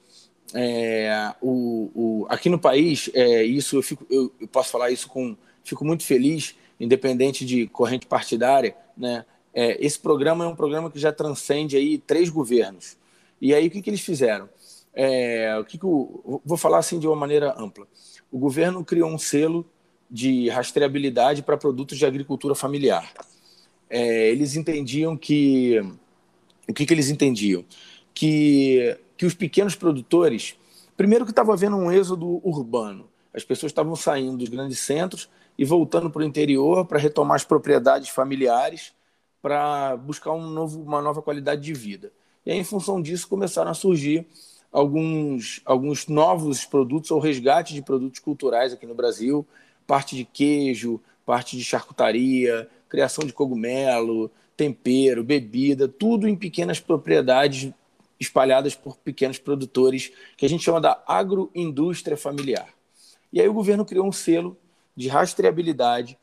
É, 0.54 1.34
o, 1.42 1.92
o, 1.94 2.26
aqui 2.30 2.50
no 2.50 2.58
país, 2.58 3.10
é, 3.14 3.44
isso 3.44 3.76
eu, 3.76 3.84
fico, 3.84 4.06
eu, 4.10 4.32
eu 4.40 4.48
posso 4.48 4.70
falar 4.70 4.92
isso 4.92 5.08
com. 5.08 5.36
Fico 5.64 5.84
muito 5.84 6.04
feliz, 6.04 6.56
independente 6.80 7.46
de 7.46 7.68
corrente 7.68 8.06
partidária, 8.06 8.74
né? 8.96 9.26
É, 9.54 9.84
esse 9.86 10.00
programa 10.00 10.46
é 10.46 10.48
um 10.48 10.56
programa 10.56 10.90
que 10.90 10.98
já 10.98 11.12
transcende 11.12 11.76
aí 11.76 11.98
três 11.98 12.30
governos. 12.30 12.96
E 13.42 13.54
aí 13.54 13.68
o 13.68 13.72
que, 13.72 13.82
que 13.82 13.90
eles 13.90 14.00
fizeram? 14.00 14.48
É, 14.94 15.58
o 15.60 15.66
que, 15.66 15.78
que 15.78 15.86
o, 15.86 16.42
vou 16.46 16.58
falar 16.58 16.78
assim 16.78 17.00
de 17.00 17.08
uma 17.08 17.16
maneira 17.18 17.54
ampla. 17.58 17.86
O 18.32 18.38
governo 18.38 18.86
criou 18.86 19.10
um 19.10 19.18
selo 19.18 19.66
de 20.10 20.50
rastreabilidade 20.50 21.44
para 21.44 21.58
produtos 21.58 21.98
de 21.98 22.06
agricultura 22.06 22.56
familiar. 22.56 23.12
É, 23.90 24.30
eles 24.30 24.56
entendiam 24.56 25.16
que 25.16 25.80
o 26.68 26.74
que, 26.74 26.86
que 26.86 26.94
eles 26.94 27.10
entendiam 27.10 27.64
que 28.14 28.98
que 29.18 29.26
os 29.26 29.34
pequenos 29.34 29.76
produtores, 29.76 30.56
primeiro 30.96 31.26
que 31.26 31.32
estava 31.32 31.52
havendo 31.52 31.76
um 31.76 31.92
êxodo 31.92 32.40
urbano, 32.48 33.10
as 33.34 33.44
pessoas 33.44 33.72
estavam 33.72 33.96
saindo 33.96 34.38
dos 34.38 34.48
grandes 34.48 34.80
centros 34.80 35.28
e 35.58 35.66
voltando 35.66 36.10
para 36.10 36.22
o 36.22 36.26
interior 36.26 36.86
para 36.86 37.00
retomar 37.00 37.36
as 37.36 37.44
propriedades 37.44 38.10
familiares 38.10 38.94
para 39.42 39.98
buscar 39.98 40.32
um 40.34 40.48
novo, 40.48 40.82
uma 40.82 41.02
nova 41.02 41.22
qualidade 41.22 41.62
de 41.62 41.74
vida. 41.74 42.12
E 42.46 42.52
aí, 42.52 42.58
em 42.58 42.64
função 42.64 43.02
disso, 43.02 43.28
começaram 43.28 43.72
a 43.72 43.74
surgir 43.74 44.28
alguns, 44.72 45.62
alguns 45.66 46.08
novos 46.08 46.66
produtos 46.66 47.12
ou 47.12 47.20
resgate 47.20 47.74
de 47.74 47.82
produtos 47.82 48.20
culturais 48.20 48.74
aqui 48.74 48.86
no 48.86 48.96
Brasil, 48.96 49.46
parte 49.88 50.16
de 50.16 50.26
queijo, 50.26 51.02
parte 51.26 51.58
de 51.58 51.64
charcutaria, 51.64 52.70
criação 52.88 53.26
de 53.26 53.34
cogumelo, 53.34 54.30
tempero, 54.56 55.24
bebida, 55.24 55.88
tudo 55.88 56.28
em 56.28 56.36
pequenas 56.36 56.80
propriedades 56.80 57.72
espalhadas 58.20 58.76
por 58.76 58.98
pequenos 58.98 59.38
produtores, 59.38 60.12
que 60.36 60.46
a 60.46 60.50
gente 60.50 60.64
chama 60.64 60.82
da 60.82 61.02
agroindústria 61.08 62.18
familiar. 62.18 62.68
E 63.32 63.40
aí 63.40 63.48
o 63.48 63.54
governo 63.54 63.86
criou 63.86 64.08
um 64.08 64.12
selo 64.12 64.58
de 64.96 65.08
rastreabilidade 65.08 66.18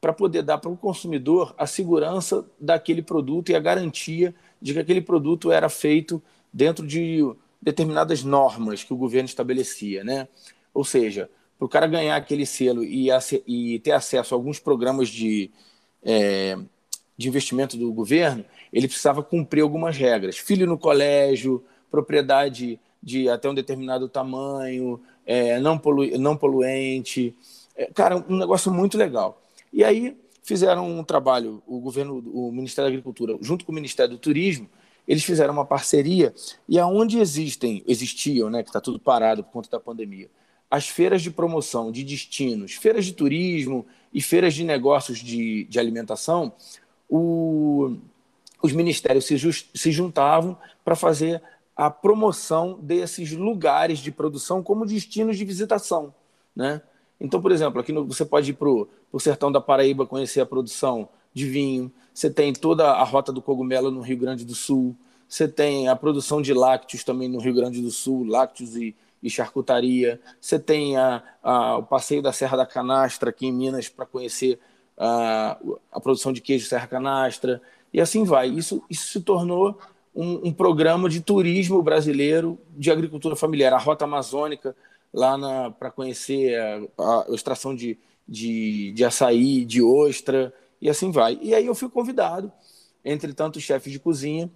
para 0.00 0.12
poder 0.12 0.42
dar 0.42 0.58
para 0.58 0.70
o 0.70 0.76
consumidor 0.76 1.54
a 1.58 1.66
segurança 1.66 2.46
daquele 2.58 3.02
produto 3.02 3.50
e 3.50 3.54
a 3.54 3.60
garantia 3.60 4.34
de 4.62 4.72
que 4.72 4.78
aquele 4.78 5.00
produto 5.00 5.50
era 5.50 5.68
feito 5.68 6.22
dentro 6.52 6.86
de 6.86 7.20
determinadas 7.60 8.22
normas 8.22 8.82
que 8.82 8.94
o 8.94 8.96
governo 8.96 9.26
estabelecia, 9.26 10.02
né? 10.02 10.28
Ou 10.72 10.84
seja, 10.84 11.28
para 11.60 11.66
o 11.66 11.68
cara 11.68 11.86
ganhar 11.86 12.16
aquele 12.16 12.46
selo 12.46 12.82
e, 12.82 13.10
e, 13.46 13.78
ter 13.80 13.92
acesso 13.92 14.34
a 14.34 14.36
alguns 14.38 14.58
programas 14.58 15.10
de, 15.10 15.50
é, 16.02 16.58
de 17.18 17.28
investimento 17.28 17.76
do 17.76 17.92
governo, 17.92 18.42
ele 18.72 18.88
precisava 18.88 19.22
cumprir 19.22 19.60
algumas 19.60 19.94
regras. 19.94 20.38
Filho 20.38 20.66
no 20.66 20.78
colégio, 20.78 21.62
propriedade 21.90 22.80
de 23.02 23.28
até 23.28 23.50
um 23.50 23.52
determinado 23.52 24.08
tamanho, 24.08 25.02
é, 25.26 25.60
não, 25.60 25.76
polu 25.76 26.06
não 26.18 26.34
poluente. 26.34 27.36
É, 27.76 27.90
cara, 27.92 28.24
um 28.26 28.38
negócio 28.38 28.72
muito 28.72 28.96
legal. 28.96 29.42
E 29.70 29.84
aí 29.84 30.16
fizeram 30.42 30.88
um 30.90 31.04
trabalho, 31.04 31.62
o 31.66 31.78
governo, 31.78 32.24
o 32.32 32.50
Ministério 32.50 32.90
da 32.90 32.94
Agricultura, 32.94 33.36
junto 33.42 33.66
com 33.66 33.72
o 33.72 33.74
Ministério 33.74 34.12
do 34.12 34.18
Turismo, 34.18 34.66
eles 35.06 35.22
fizeram 35.24 35.52
uma 35.52 35.66
parceria 35.66 36.32
e 36.66 36.78
aonde 36.78 37.18
existem, 37.18 37.82
existiam, 37.86 38.48
né, 38.48 38.62
que 38.62 38.70
está 38.70 38.80
tudo 38.80 38.98
parado 38.98 39.44
por 39.44 39.52
conta 39.52 39.68
da 39.68 39.78
pandemia, 39.78 40.30
as 40.70 40.88
feiras 40.88 41.20
de 41.20 41.30
promoção 41.30 41.90
de 41.90 42.04
destinos, 42.04 42.74
feiras 42.74 43.04
de 43.04 43.12
turismo 43.12 43.84
e 44.12 44.22
feiras 44.22 44.54
de 44.54 44.62
negócios 44.62 45.18
de, 45.18 45.64
de 45.64 45.78
alimentação, 45.80 46.52
o, 47.08 47.96
os 48.62 48.72
ministérios 48.72 49.24
se, 49.24 49.36
just, 49.36 49.66
se 49.74 49.90
juntavam 49.90 50.56
para 50.84 50.94
fazer 50.94 51.42
a 51.76 51.90
promoção 51.90 52.78
desses 52.80 53.32
lugares 53.32 53.98
de 53.98 54.12
produção 54.12 54.62
como 54.62 54.86
destinos 54.86 55.36
de 55.36 55.44
visitação, 55.44 56.14
né? 56.54 56.82
Então, 57.20 57.40
por 57.40 57.52
exemplo, 57.52 57.80
aqui 57.80 57.92
no, 57.92 58.06
você 58.06 58.24
pode 58.24 58.50
ir 58.50 58.54
para 58.54 58.68
o 58.68 59.18
sertão 59.18 59.50
da 59.50 59.60
Paraíba 59.60 60.06
conhecer 60.06 60.40
a 60.40 60.46
produção 60.46 61.08
de 61.34 61.46
vinho, 61.46 61.92
você 62.14 62.30
tem 62.30 62.52
toda 62.52 62.90
a 62.92 63.04
rota 63.04 63.32
do 63.32 63.42
cogumelo 63.42 63.90
no 63.90 64.00
Rio 64.00 64.16
Grande 64.16 64.44
do 64.44 64.54
Sul, 64.54 64.96
você 65.28 65.46
tem 65.46 65.88
a 65.88 65.94
produção 65.94 66.40
de 66.40 66.52
lácteos 66.52 67.04
também 67.04 67.28
no 67.28 67.38
Rio 67.38 67.54
Grande 67.54 67.80
do 67.80 67.90
Sul, 67.90 68.24
lácteos 68.24 68.76
e, 68.76 68.94
e 69.22 69.28
charcutaria, 69.28 70.20
você 70.40 70.58
tem 70.58 70.96
a, 70.96 71.22
a, 71.42 71.78
o 71.78 71.82
passeio 71.82 72.22
da 72.22 72.32
Serra 72.32 72.56
da 72.56 72.66
Canastra 72.66 73.30
aqui 73.30 73.46
em 73.46 73.52
Minas 73.52 73.88
para 73.88 74.06
conhecer 74.06 74.58
a, 74.96 75.58
a 75.92 76.00
produção 76.00 76.32
de 76.32 76.40
queijo 76.40 76.66
Serra 76.66 76.86
Canastra, 76.86 77.60
e 77.92 78.00
assim 78.00 78.24
vai. 78.24 78.48
Isso, 78.48 78.82
isso 78.88 79.08
se 79.08 79.20
tornou 79.20 79.78
um, 80.14 80.48
um 80.48 80.52
programa 80.52 81.08
de 81.08 81.20
turismo 81.20 81.82
brasileiro 81.82 82.58
de 82.76 82.90
agricultura 82.90 83.36
familiar, 83.36 83.72
a 83.72 83.78
Rota 83.78 84.04
Amazônica, 84.04 84.74
lá 85.12 85.70
para 85.72 85.90
conhecer 85.90 86.58
a, 86.98 87.26
extração 87.30 87.74
de, 87.74 87.98
de, 88.26 88.92
de 88.92 89.04
açaí, 89.04 89.64
de 89.64 89.82
ostra, 89.82 90.52
e 90.80 90.88
assim 90.88 91.10
vai. 91.10 91.38
E 91.42 91.54
aí 91.54 91.66
eu 91.66 91.74
fui 91.74 91.88
convidado, 91.88 92.52
entre 93.04 93.32
tantos 93.32 93.62
chefes 93.62 93.92
de 93.92 93.98
cozinha, 93.98 94.50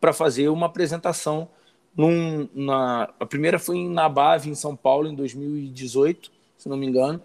para 0.00 0.12
fazer 0.12 0.48
uma 0.48 0.66
apresentação. 0.66 1.48
Num, 1.96 2.48
na, 2.54 3.12
a 3.18 3.26
primeira 3.26 3.58
foi 3.58 3.78
em 3.78 3.90
Nabave, 3.90 4.48
em 4.48 4.54
São 4.54 4.76
Paulo, 4.76 5.08
em 5.08 5.14
2018, 5.14 6.30
se 6.56 6.68
não 6.68 6.76
me 6.76 6.86
engano. 6.86 7.20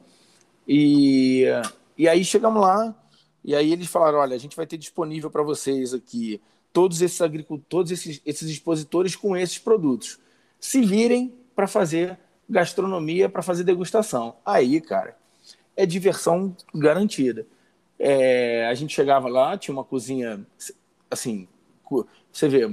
E, 0.68 1.46
e 1.98 2.08
aí 2.08 2.26
chegamos 2.26 2.62
lá, 2.62 2.96
e 3.44 3.56
aí 3.56 3.72
eles 3.72 3.88
falaram: 3.88 4.20
olha, 4.20 4.36
a 4.36 4.40
gente 4.40 4.56
vai 4.56 4.66
ter 4.66 4.78
disponível 4.78 5.30
para 5.30 5.44
vocês 5.44 5.94
aqui 5.94 6.42
todos 6.74 7.02
esses 7.02 7.22
agricultores, 7.22 7.92
esses, 7.92 8.22
esses 8.26 8.50
expositores 8.50 9.16
com 9.16 9.38
esses 9.38 9.58
produtos. 9.58 10.20
Se 10.60 10.82
virem 10.82 11.34
para 11.56 11.68
fazer 11.68 12.20
gastronomia, 12.50 13.30
para 13.30 13.42
fazer 13.42 13.64
degustação. 13.64 14.36
Aí, 14.46 14.82
cara, 14.82 15.16
é 15.76 15.86
diversão 15.86 16.56
garantida. 16.74 17.46
É, 17.98 18.68
a 18.68 18.74
gente 18.74 18.94
chegava 18.94 19.30
lá, 19.30 19.58
tinha 19.58 19.74
uma 19.74 19.84
cozinha, 19.84 20.46
assim, 21.10 21.48
você 22.32 22.50
vê, 22.50 22.68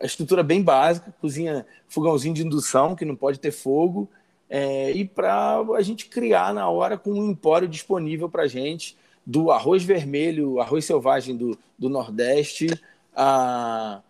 a 0.00 0.04
estrutura 0.04 0.42
bem 0.42 0.62
básica, 0.62 1.14
cozinha, 1.20 1.66
fogãozinho 1.88 2.34
de 2.34 2.44
indução, 2.44 2.94
que 2.94 3.04
não 3.04 3.16
pode 3.16 3.40
ter 3.40 3.50
fogo, 3.50 4.08
é, 4.48 4.90
e 4.90 5.04
para 5.04 5.60
a 5.76 5.82
gente 5.82 6.06
criar 6.06 6.52
na 6.52 6.68
hora 6.68 6.98
com 6.98 7.12
um 7.12 7.30
empório 7.30 7.68
disponível 7.68 8.28
para 8.28 8.42
a 8.42 8.48
gente, 8.48 8.96
do 9.24 9.50
arroz 9.50 9.84
vermelho, 9.84 10.60
arroz 10.60 10.84
selvagem 10.84 11.36
do, 11.36 11.58
do 11.78 11.88
Nordeste, 11.88 12.68
a, 13.14 14.00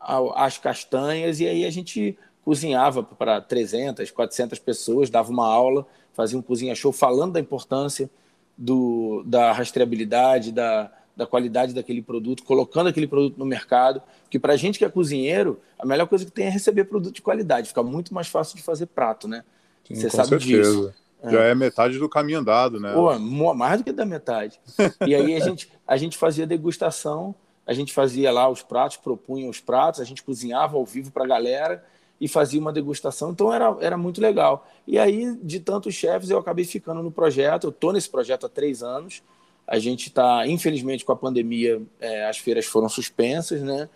a, 0.00 0.46
as 0.46 0.56
castanhas, 0.56 1.40
e 1.40 1.46
aí 1.46 1.64
a 1.64 1.70
gente 1.70 2.16
cozinhava 2.44 3.02
para 3.02 3.40
300, 3.40 4.10
400 4.10 4.58
pessoas, 4.58 5.10
dava 5.10 5.30
uma 5.30 5.46
aula, 5.46 5.86
fazia 6.14 6.38
um 6.38 6.42
cozinha 6.42 6.74
show 6.74 6.92
falando 6.92 7.32
da 7.32 7.40
importância 7.40 8.08
do, 8.56 9.22
da 9.26 9.52
rastreabilidade, 9.52 10.52
da, 10.52 10.90
da 11.18 11.26
qualidade 11.26 11.74
daquele 11.74 12.00
produto, 12.00 12.44
colocando 12.44 12.86
aquele 12.86 13.08
produto 13.08 13.36
no 13.36 13.44
mercado, 13.44 14.00
que 14.30 14.38
para 14.38 14.52
a 14.52 14.56
gente 14.56 14.78
que 14.78 14.84
é 14.84 14.88
cozinheiro, 14.88 15.58
a 15.76 15.84
melhor 15.84 16.06
coisa 16.06 16.24
que 16.24 16.30
tem 16.30 16.46
é 16.46 16.48
receber 16.48 16.84
produto 16.84 17.16
de 17.16 17.20
qualidade, 17.20 17.68
fica 17.68 17.82
muito 17.82 18.14
mais 18.14 18.28
fácil 18.28 18.56
de 18.56 18.62
fazer 18.62 18.86
prato, 18.86 19.26
né? 19.26 19.42
Sim, 19.82 19.96
Você 19.96 20.08
sabe 20.10 20.28
certeza. 20.28 20.62
disso. 20.62 20.94
Já 21.24 21.42
é. 21.42 21.50
é. 21.50 21.54
metade 21.56 21.98
do 21.98 22.08
caminho 22.08 22.38
andado, 22.38 22.78
né? 22.78 22.92
Pô, 22.92 23.18
mais 23.52 23.78
do 23.78 23.84
que 23.84 23.90
da 23.90 24.06
metade. 24.06 24.60
E 25.04 25.12
aí 25.12 25.34
a 25.34 25.40
gente, 25.40 25.68
a 25.84 25.96
gente 25.96 26.16
fazia 26.16 26.46
degustação, 26.46 27.34
a 27.66 27.72
gente 27.72 27.92
fazia 27.92 28.30
lá 28.30 28.48
os 28.48 28.62
pratos, 28.62 28.96
propunha 28.96 29.50
os 29.50 29.58
pratos, 29.58 30.00
a 30.00 30.04
gente 30.04 30.22
cozinhava 30.22 30.76
ao 30.76 30.86
vivo 30.86 31.10
para 31.10 31.24
a 31.24 31.26
galera 31.26 31.84
e 32.20 32.28
fazia 32.28 32.60
uma 32.60 32.72
degustação. 32.72 33.32
Então 33.32 33.52
era, 33.52 33.76
era 33.80 33.96
muito 33.98 34.20
legal. 34.20 34.68
E 34.86 35.00
aí, 35.00 35.36
de 35.42 35.58
tantos 35.58 35.94
chefes, 35.94 36.30
eu 36.30 36.38
acabei 36.38 36.64
ficando 36.64 37.02
no 37.02 37.10
projeto. 37.10 37.64
Eu 37.64 37.70
estou 37.70 37.92
nesse 37.92 38.08
projeto 38.08 38.46
há 38.46 38.48
três 38.48 38.84
anos. 38.84 39.20
A 39.68 39.78
gente 39.78 40.08
está, 40.08 40.46
infelizmente, 40.48 41.04
com 41.04 41.12
a 41.12 41.16
pandemia, 41.16 41.80
é, 42.00 42.26
as 42.26 42.38
feiras 42.38 42.64
foram 42.64 42.88
suspensas, 42.88 43.62
né? 43.62 43.88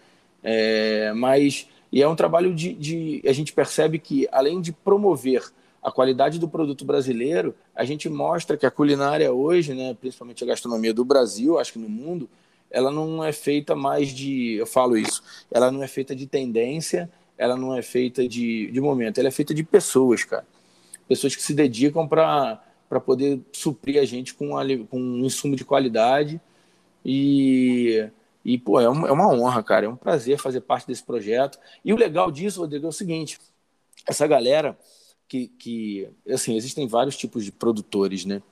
É, 0.45 1.13
mas 1.15 1.67
e 1.93 2.01
é 2.01 2.09
um 2.09 2.17
trabalho 2.17 2.55
de, 2.55 2.73
de, 2.73 3.23
a 3.27 3.33
gente 3.33 3.53
percebe 3.53 3.99
que 3.99 4.27
além 4.33 4.63
de 4.63 4.73
promover 4.73 5.45
a 5.83 5.93
qualidade 5.93 6.39
do 6.39 6.49
produto 6.49 6.87
brasileiro, 6.87 7.55
a 7.75 7.85
gente 7.85 8.09
mostra 8.09 8.57
que 8.57 8.65
a 8.65 8.71
culinária 8.71 9.31
hoje, 9.31 9.75
né, 9.75 9.95
principalmente 10.01 10.43
a 10.43 10.47
gastronomia 10.47 10.95
do 10.95 11.05
Brasil, 11.05 11.59
acho 11.59 11.75
que 11.75 11.79
no 11.79 11.89
mundo, 11.89 12.31
ela 12.71 12.91
não 12.91 13.23
é 13.23 13.31
feita 13.31 13.77
mais 13.77 14.09
de, 14.09 14.55
eu 14.55 14.67
falo 14.67 14.97
isso, 14.97 15.23
ela 15.51 15.71
não 15.71 15.83
é 15.83 15.89
feita 15.89 16.17
de 16.17 16.27
tendência, 16.27 17.11
ela 17.37 17.57
não 17.57 17.77
é 17.77 17.83
feita 17.83 18.27
de, 18.27 18.71
de 18.71 18.81
momento, 18.81 19.19
ela 19.19 19.29
é 19.29 19.33
feita 19.33 19.53
de 19.53 19.63
pessoas, 19.63 20.25
cara. 20.25 20.47
Pessoas 21.07 21.37
que 21.37 21.43
se 21.43 21.53
dedicam 21.53 22.07
para 22.09 22.63
poder 23.01 23.41
suprir 23.53 24.01
a 24.01 24.05
gente 24.05 24.35
com, 24.35 24.57
a, 24.57 24.65
com 24.89 24.99
um 24.99 25.25
insumo 25.25 25.57
de 25.57 25.65
qualidade 25.65 26.41
e 27.05 28.11
e, 28.45 28.59
pô, 28.59 28.81
é 28.81 28.89
uma, 28.89 29.09
é 29.09 29.13
uma 29.13 29.29
honra, 29.29 29.63
cara. 29.63 29.87
É 29.87 29.89
um 29.89 29.97
prazer 29.97 30.39
fazer 30.39 30.61
parte 30.63 30.87
desse 30.87 31.03
projeto. 31.03 31.59
E 31.85 31.93
o 31.93 31.97
legal 31.97 32.31
disso, 32.31 32.61
Rodrigo, 32.61 32.87
é 32.87 32.89
o 32.89 32.93
seguinte: 32.93 33.39
essa 34.07 34.27
galera 34.27 34.77
que, 35.29 35.49
que 35.49 36.09
assim, 36.29 36.57
existem 36.57 36.87
vários 36.87 37.17
tipos 37.17 37.45
de 37.45 37.53
produtores, 37.53 38.25
né? 38.25 38.43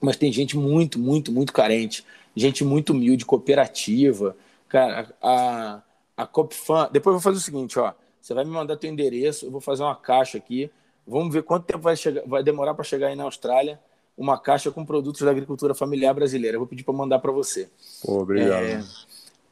Mas 0.00 0.16
tem 0.16 0.32
gente 0.32 0.56
muito, 0.56 0.98
muito, 0.98 1.32
muito 1.32 1.52
carente, 1.52 2.04
gente 2.36 2.64
muito 2.64 2.92
humilde, 2.92 3.24
cooperativa. 3.24 4.36
Cara, 4.68 5.14
a, 5.22 5.82
a 6.16 6.26
Copfan. 6.26 6.90
Depois 6.92 7.14
eu 7.14 7.18
vou 7.18 7.20
fazer 7.20 7.38
o 7.38 7.40
seguinte, 7.40 7.78
ó. 7.78 7.92
Você 8.20 8.34
vai 8.34 8.44
me 8.44 8.50
mandar 8.50 8.76
teu 8.76 8.88
endereço, 8.90 9.46
eu 9.46 9.50
vou 9.50 9.60
fazer 9.60 9.82
uma 9.82 9.96
caixa 9.96 10.38
aqui. 10.38 10.70
Vamos 11.06 11.32
ver 11.32 11.42
quanto 11.42 11.64
tempo 11.64 11.80
vai, 11.80 11.96
chegar, 11.96 12.22
vai 12.26 12.42
demorar 12.42 12.74
para 12.74 12.84
chegar 12.84 13.08
aí 13.08 13.16
na 13.16 13.24
Austrália 13.24 13.80
uma 14.16 14.38
caixa 14.38 14.70
com 14.70 14.84
produtos 14.84 15.22
da 15.22 15.30
agricultura 15.30 15.74
familiar 15.74 16.14
brasileira. 16.14 16.56
Eu 16.56 16.60
vou 16.60 16.68
pedir 16.68 16.84
para 16.84 16.94
mandar 16.94 17.18
para 17.18 17.32
você. 17.32 17.68
Pô, 18.02 18.20
obrigado. 18.20 18.62
É, 18.62 18.82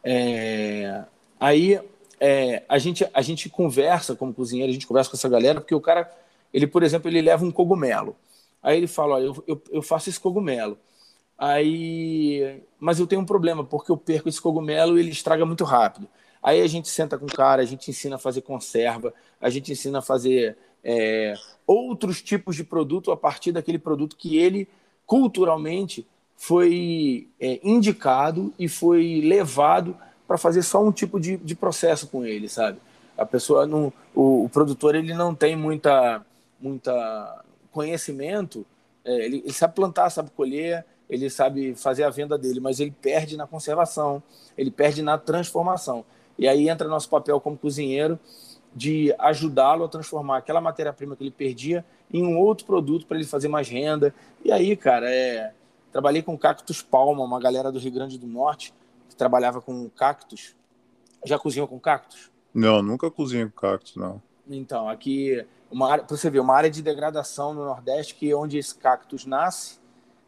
é, 0.05 1.05
aí 1.39 1.81
é, 2.21 2.63
a, 2.69 2.79
gente, 2.79 3.09
a 3.13 3.23
gente 3.23 3.49
conversa 3.49 4.15
como 4.15 4.35
cozinheiro, 4.35 4.71
a 4.71 4.73
gente 4.73 4.87
conversa 4.87 5.11
com 5.11 5.17
essa 5.17 5.29
galera, 5.29 5.61
porque 5.61 5.75
o 5.75 5.81
cara, 5.81 6.11
ele, 6.53 6.67
por 6.67 6.83
exemplo, 6.83 7.09
ele 7.09 7.23
leva 7.23 7.45
um 7.45 7.51
cogumelo. 7.51 8.15
Aí 8.63 8.77
ele 8.77 8.87
fala, 8.87 9.15
olha, 9.15 9.25
eu, 9.25 9.45
eu, 9.47 9.63
eu 9.73 9.83
faço 9.83 10.11
esse 10.11 10.21
cogumelo. 10.21 10.79
Aí, 11.39 12.63
mas 12.79 13.01
eu 13.01 13.07
tenho 13.07 13.23
um 13.23 13.27
problema, 13.27 13.65
porque 13.65 13.91
eu 13.91 13.97
perco 13.97 14.29
esse 14.29 14.41
cogumelo 14.41 14.99
e 14.99 15.01
ele 15.01 15.11
estraga 15.11 15.47
muito 15.47 15.65
rápido. 15.65 16.07
Aí 16.43 16.61
a 16.61 16.67
gente 16.67 16.89
senta 16.89 17.19
com 17.19 17.25
o 17.25 17.33
cara, 17.33 17.63
a 17.63 17.65
gente 17.65 17.91
ensina 17.91 18.17
a 18.17 18.19
fazer 18.19 18.43
conserva, 18.43 19.13
a 19.41 19.49
gente 19.49 19.73
ensina 19.73 20.01
a 20.01 20.03
fazer 20.03 20.57
é, 20.85 21.35
outros 21.67 22.23
tipos 22.23 22.57
de 22.57 22.65
produto 22.65 23.13
a 23.13 23.17
partir 23.17 23.53
daquele 23.53 23.79
produto 23.79 24.17
que 24.17 24.37
ele 24.39 24.69
culturalmente 25.07 26.07
foi 26.37 27.29
é, 27.41 27.61
indicado 27.63 28.53
e 28.59 28.69
foi 28.69 29.21
levado 29.23 29.97
para 30.27 30.39
fazer 30.39 30.63
só 30.63 30.83
um 30.83 30.93
tipo 30.93 31.21
de, 31.21 31.37
de 31.37 31.55
processo 31.55 32.07
com 32.07 32.25
ele, 32.25 32.49
sabe? 32.49 32.79
A 33.19 33.27
pessoa 33.27 33.67
não, 33.67 33.93
o, 34.15 34.45
o 34.45 34.49
produtor 34.49 34.95
ele 34.95 35.13
não 35.13 35.35
tem 35.35 35.55
muita, 35.55 36.25
muita 36.61 37.45
conhecimento, 37.73 38.65
é, 39.05 39.27
ele, 39.27 39.43
ele 39.45 39.53
sabe 39.53 39.75
plantar, 39.75 40.09
sabe 40.11 40.31
colher, 40.31 40.85
ele 41.09 41.29
sabe 41.29 41.75
fazer 41.75 42.05
a 42.05 42.11
venda 42.11 42.39
dele, 42.39 42.61
mas 42.61 42.79
ele 42.79 42.95
perde 43.03 43.37
na 43.37 43.47
conservação, 43.47 44.23
ele 44.57 44.71
perde 44.71 45.03
na 45.03 45.19
transformação. 45.19 46.05
E 46.39 46.49
aí 46.49 46.69
entra 46.69 46.89
nosso 46.89 47.09
papel 47.09 47.41
como 47.41 47.59
cozinheiro 47.59 48.19
de 48.75 49.15
ajudá-lo 49.19 49.85
a 49.85 49.89
transformar 49.89 50.39
aquela 50.39 50.61
matéria-prima 50.61 51.17
que 51.17 51.23
ele 51.23 51.31
perdia 51.31 51.85
em 52.13 52.25
um 52.25 52.39
outro 52.39 52.67
produto 52.67 53.07
para 53.07 53.17
ele 53.17 53.27
fazer 53.27 53.49
mais 53.49 53.69
renda. 53.69 54.15
E 54.45 54.53
aí, 54.53 54.77
cara, 54.77 55.11
é, 55.11 55.53
Trabalhei 55.93 56.23
com 56.23 56.39
Cactus 56.39 56.83
Palma, 56.83 57.25
uma 57.25 57.41
galera 57.41 57.73
do 57.73 57.79
Rio 57.79 57.93
Grande 57.93 58.17
do 58.17 58.27
Norte 58.27 58.73
que 59.09 59.17
trabalhava 59.17 59.61
com 59.61 59.89
cactos. 59.91 60.55
Já 61.25 61.39
cozinhou 61.39 61.67
com 61.67 61.81
cactos? 61.81 62.31
Não, 62.55 62.81
nunca 62.81 63.11
cozinhei 63.11 63.45
com 63.47 63.61
cactos, 63.61 63.97
não. 63.97 64.23
Então, 64.49 64.89
aqui, 64.89 65.45
uma 65.71 65.91
área, 65.91 66.05
você 66.09 66.31
ver, 66.31 66.41
uma 66.41 66.55
área 66.55 66.71
de 66.71 66.81
degradação 66.81 67.53
no 67.53 67.65
Nordeste 67.65 68.15
que 68.15 68.31
é 68.31 68.37
onde 68.37 68.57
esse 68.57 68.75
cactus 68.75 69.27
nasce, 69.27 69.79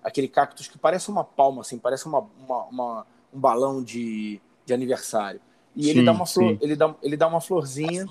aquele 0.03 0.27
cactus 0.27 0.67
que 0.67 0.77
parece 0.77 1.11
uma 1.11 1.25
palma, 1.25 1.63
assim, 1.63 1.79
parece 1.79 2.07
uma, 2.07 2.27
uma, 2.39 2.65
uma 2.65 3.07
um 3.33 3.41
balão 3.41 3.83
de, 3.83 4.41
de 4.67 4.75
aniversário. 4.75 5.41
E 5.77 5.85
sim, 5.85 5.91
ele, 5.91 6.05
dá 6.05 6.13
uma 6.13 6.27
flor, 6.27 6.59
ele, 6.61 6.77
dá, 6.77 6.95
ele 7.03 7.17
dá 7.17 7.27
uma 7.27 7.41
florzinha, 7.41 8.07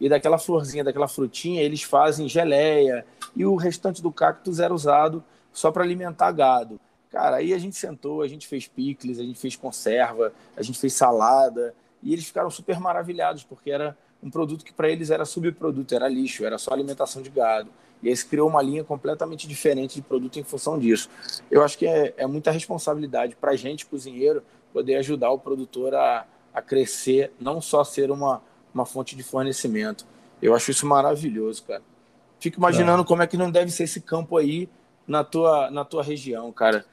e 0.00 0.08
daquela 0.08 0.38
florzinha, 0.38 0.82
daquela 0.82 1.08
frutinha, 1.08 1.62
eles 1.62 1.82
fazem 1.82 2.28
geleia, 2.28 3.04
e 3.36 3.44
o 3.44 3.54
restante 3.56 4.00
do 4.00 4.10
cactus 4.10 4.58
era 4.58 4.72
usado 4.72 5.22
só 5.52 5.70
para 5.70 5.84
alimentar 5.84 6.32
gado. 6.32 6.80
Cara, 7.10 7.36
aí 7.36 7.52
a 7.52 7.58
gente 7.58 7.76
sentou, 7.76 8.22
a 8.22 8.28
gente 8.28 8.46
fez 8.46 8.68
picles, 8.68 9.18
a 9.18 9.22
gente 9.22 9.38
fez 9.38 9.56
conserva, 9.56 10.32
a 10.56 10.62
gente 10.62 10.78
fez 10.78 10.92
salada, 10.92 11.74
e 12.02 12.12
eles 12.12 12.24
ficaram 12.24 12.50
super 12.50 12.78
maravilhados, 12.78 13.42
porque 13.44 13.70
era 13.70 13.96
um 14.22 14.30
produto 14.30 14.64
que 14.64 14.72
para 14.72 14.88
eles 14.88 15.10
era 15.10 15.24
subproduto, 15.24 15.94
era 15.94 16.08
lixo, 16.08 16.44
era 16.44 16.56
só 16.56 16.72
alimentação 16.72 17.20
de 17.20 17.30
gado. 17.30 17.70
E 18.02 18.08
aí 18.08 18.16
se 18.16 18.24
criou 18.24 18.48
uma 18.48 18.62
linha 18.62 18.82
completamente 18.82 19.46
diferente 19.46 19.96
de 19.96 20.02
produto 20.02 20.38
em 20.38 20.44
função 20.44 20.78
disso. 20.78 21.10
Eu 21.50 21.62
acho 21.62 21.76
que 21.76 21.86
é, 21.86 22.14
é 22.16 22.26
muita 22.26 22.50
responsabilidade 22.50 23.36
para 23.36 23.50
a 23.50 23.56
gente, 23.56 23.84
cozinheiro, 23.84 24.42
poder 24.72 24.96
ajudar 24.96 25.30
o 25.30 25.38
produtor 25.38 25.94
a, 25.94 26.24
a 26.52 26.60
crescer, 26.62 27.32
não 27.40 27.60
só 27.60 27.84
ser 27.84 28.10
uma, 28.10 28.42
uma 28.74 28.84
fonte 28.84 29.16
de 29.16 29.22
fornecimento. 29.22 30.06
Eu 30.40 30.54
acho 30.54 30.70
isso 30.70 30.86
maravilhoso, 30.86 31.64
cara. 31.64 31.82
Fico 32.38 32.58
imaginando 32.58 33.02
é. 33.02 33.06
como 33.06 33.22
é 33.22 33.26
que 33.26 33.36
não 33.36 33.50
deve 33.50 33.70
ser 33.70 33.84
esse 33.84 34.00
campo 34.00 34.36
aí 34.36 34.68
na 35.06 35.22
tua, 35.22 35.70
na 35.70 35.84
tua 35.84 36.02
região, 36.02 36.50
cara. 36.52 36.84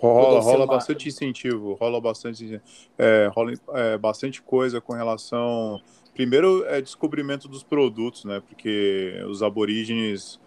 Rola, 0.00 0.40
rola 0.40 0.64
uma... 0.64 0.66
bastante 0.66 1.08
incentivo, 1.08 1.74
rola 1.74 2.00
bastante, 2.00 2.60
é, 2.96 3.30
rola 3.34 3.52
é, 3.74 3.98
bastante 3.98 4.40
coisa 4.42 4.80
com 4.80 4.94
relação. 4.94 5.80
Primeiro 6.14 6.64
é 6.66 6.80
descobrimento 6.80 7.46
dos 7.46 7.62
produtos, 7.62 8.24
né? 8.24 8.42
Porque 8.48 9.22
os 9.28 9.42
aborígenes, 9.42 10.40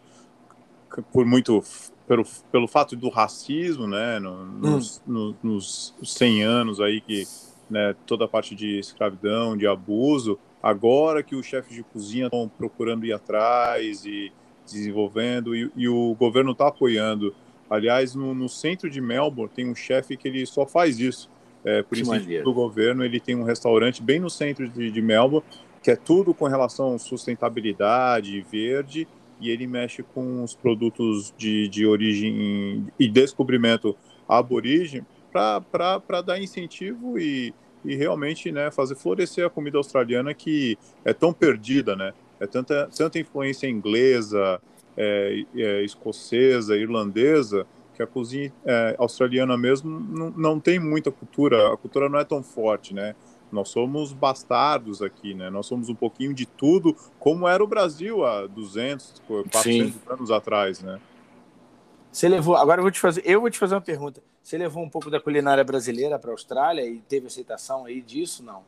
por 1.14 1.26
muito 1.26 1.64
pelo, 2.08 2.26
pelo 2.52 2.68
fato 2.68 2.96
do 2.96 3.08
racismo, 3.08 3.86
né? 3.86 4.18
No, 4.20 4.46
nos, 4.46 4.98
hum. 5.08 5.36
no, 5.44 5.52
nos 5.52 5.94
100 6.04 6.44
anos 6.44 6.82
aí 6.82 7.00
que 7.00 7.28
né, 7.70 7.96
toda 8.06 8.26
a 8.26 8.28
parte 8.28 8.56
de 8.56 8.80
escravidão, 8.80 9.56
de 9.56 9.68
abuso, 9.68 10.40
agora 10.62 11.24
que 11.24 11.36
os 11.36 11.46
chefes 11.46 11.76
de 11.76 11.84
cozinha 11.84 12.26
estão 12.26 12.50
procurando 12.50 13.06
ir 13.06 13.14
atrás 13.14 14.06
e 14.06 14.32
desenvolvendo 14.66 15.56
e, 15.56 15.72
e 15.76 15.88
o 15.88 16.16
governo 16.16 16.52
está 16.52 16.68
apoiando 16.68 17.34
Aliás, 17.70 18.16
no, 18.16 18.34
no, 18.34 18.50
centro 18.50 18.90
de 18.90 19.00
Melbourne 19.00 19.52
tem 19.56 19.70
um 19.70 19.76
chefe 19.76 20.18
que 20.18 20.28
ele 20.28 20.46
só 20.46 20.66
faz 20.66 21.00
isso. 21.00 21.30
É, 21.64 21.84
por 21.84 21.98
isso 21.98 22.12
do 22.44 22.54
governo, 22.54 23.04
ele 23.06 23.20
tem 23.20 23.36
um 23.36 23.44
restaurante 23.44 24.02
bem 24.02 24.20
no 24.20 24.30
centro 24.30 24.68
de, 24.68 24.90
de, 24.90 25.02
Melbourne, 25.02 25.46
que 25.84 25.92
é 25.92 25.96
tudo 25.96 26.34
com 26.34 26.46
relação 26.46 26.96
à 26.96 26.98
sustentabilidade, 26.98 28.42
verde, 28.50 29.08
e 29.40 29.50
ele 29.50 29.68
mexe 29.68 30.02
com 30.02 30.44
os 30.44 30.56
produtos 30.56 31.34
de, 31.38 31.68
de 31.68 31.86
origem 31.86 32.88
e 32.98 33.08
descobrimento 33.08 33.96
aborígene 34.28 35.06
para 35.32 36.22
dar 36.22 36.42
incentivo 36.42 37.18
e, 37.20 37.54
e 37.84 37.96
realmente 37.96 38.52
né, 38.52 38.72
fazer 38.72 38.96
florescer 38.96 39.46
a 39.46 39.50
comida 39.50 39.78
australiana 39.78 40.34
que 40.34 40.78
é 41.06 41.14
tão 41.14 41.34
perdida, 41.34 41.96
né? 41.96 42.14
É 42.40 42.48
tanta, 42.48 42.90
tanta 42.96 43.20
influência 43.20 43.68
inglesa, 43.68 44.62
é, 44.96 45.44
é, 45.56 45.84
escocesa, 45.84 46.76
irlandesa, 46.76 47.68
que 47.96 48.04
a 48.04 48.08
cozinha 48.08 48.52
é, 48.66 48.96
australiana 48.98 49.58
mesmo 49.58 50.00
não, 50.00 50.30
não 50.32 50.60
tem 50.60 50.80
muita 50.80 51.12
cultura, 51.12 51.74
a 51.74 51.78
cultura 51.78 52.08
não 52.08 52.18
é 52.18 52.24
tão 52.24 52.42
forte, 52.42 52.94
né? 52.94 53.16
Nós 53.52 53.70
somos 53.70 54.14
bastardos 54.14 55.02
aqui, 55.02 55.34
né? 55.34 55.50
Nós 55.50 55.66
somos 55.66 55.90
um 55.90 55.96
pouquinho 55.96 56.34
de 56.34 56.46
tudo, 56.46 56.96
como 57.20 57.48
era 57.48 57.64
o 57.64 57.68
Brasil 57.68 58.24
há 58.24 58.46
200, 58.48 59.22
400 59.28 59.94
Sim. 59.94 60.00
anos 60.08 60.32
atrás, 60.32 60.82
né? 60.82 61.00
Você 62.12 62.28
levou, 62.28 62.56
agora 62.56 62.80
eu 62.80 62.84
vou 62.84 62.92
te 62.92 63.00
fazer, 63.00 63.22
eu 63.26 63.42
vou 63.42 63.50
te 63.50 63.58
fazer 63.58 63.76
uma 63.76 63.82
pergunta. 63.82 64.22
Você 64.44 64.58
levou 64.58 64.84
um 64.84 64.90
pouco 64.90 65.10
da 65.10 65.20
culinária 65.20 65.64
brasileira 65.64 66.18
para 66.18 66.32
a 66.32 66.34
Austrália 66.34 66.86
e 66.86 67.00
teve 67.02 67.28
aceitação 67.28 67.86
aí 67.86 68.02
disso, 68.02 68.44
não? 68.44 68.64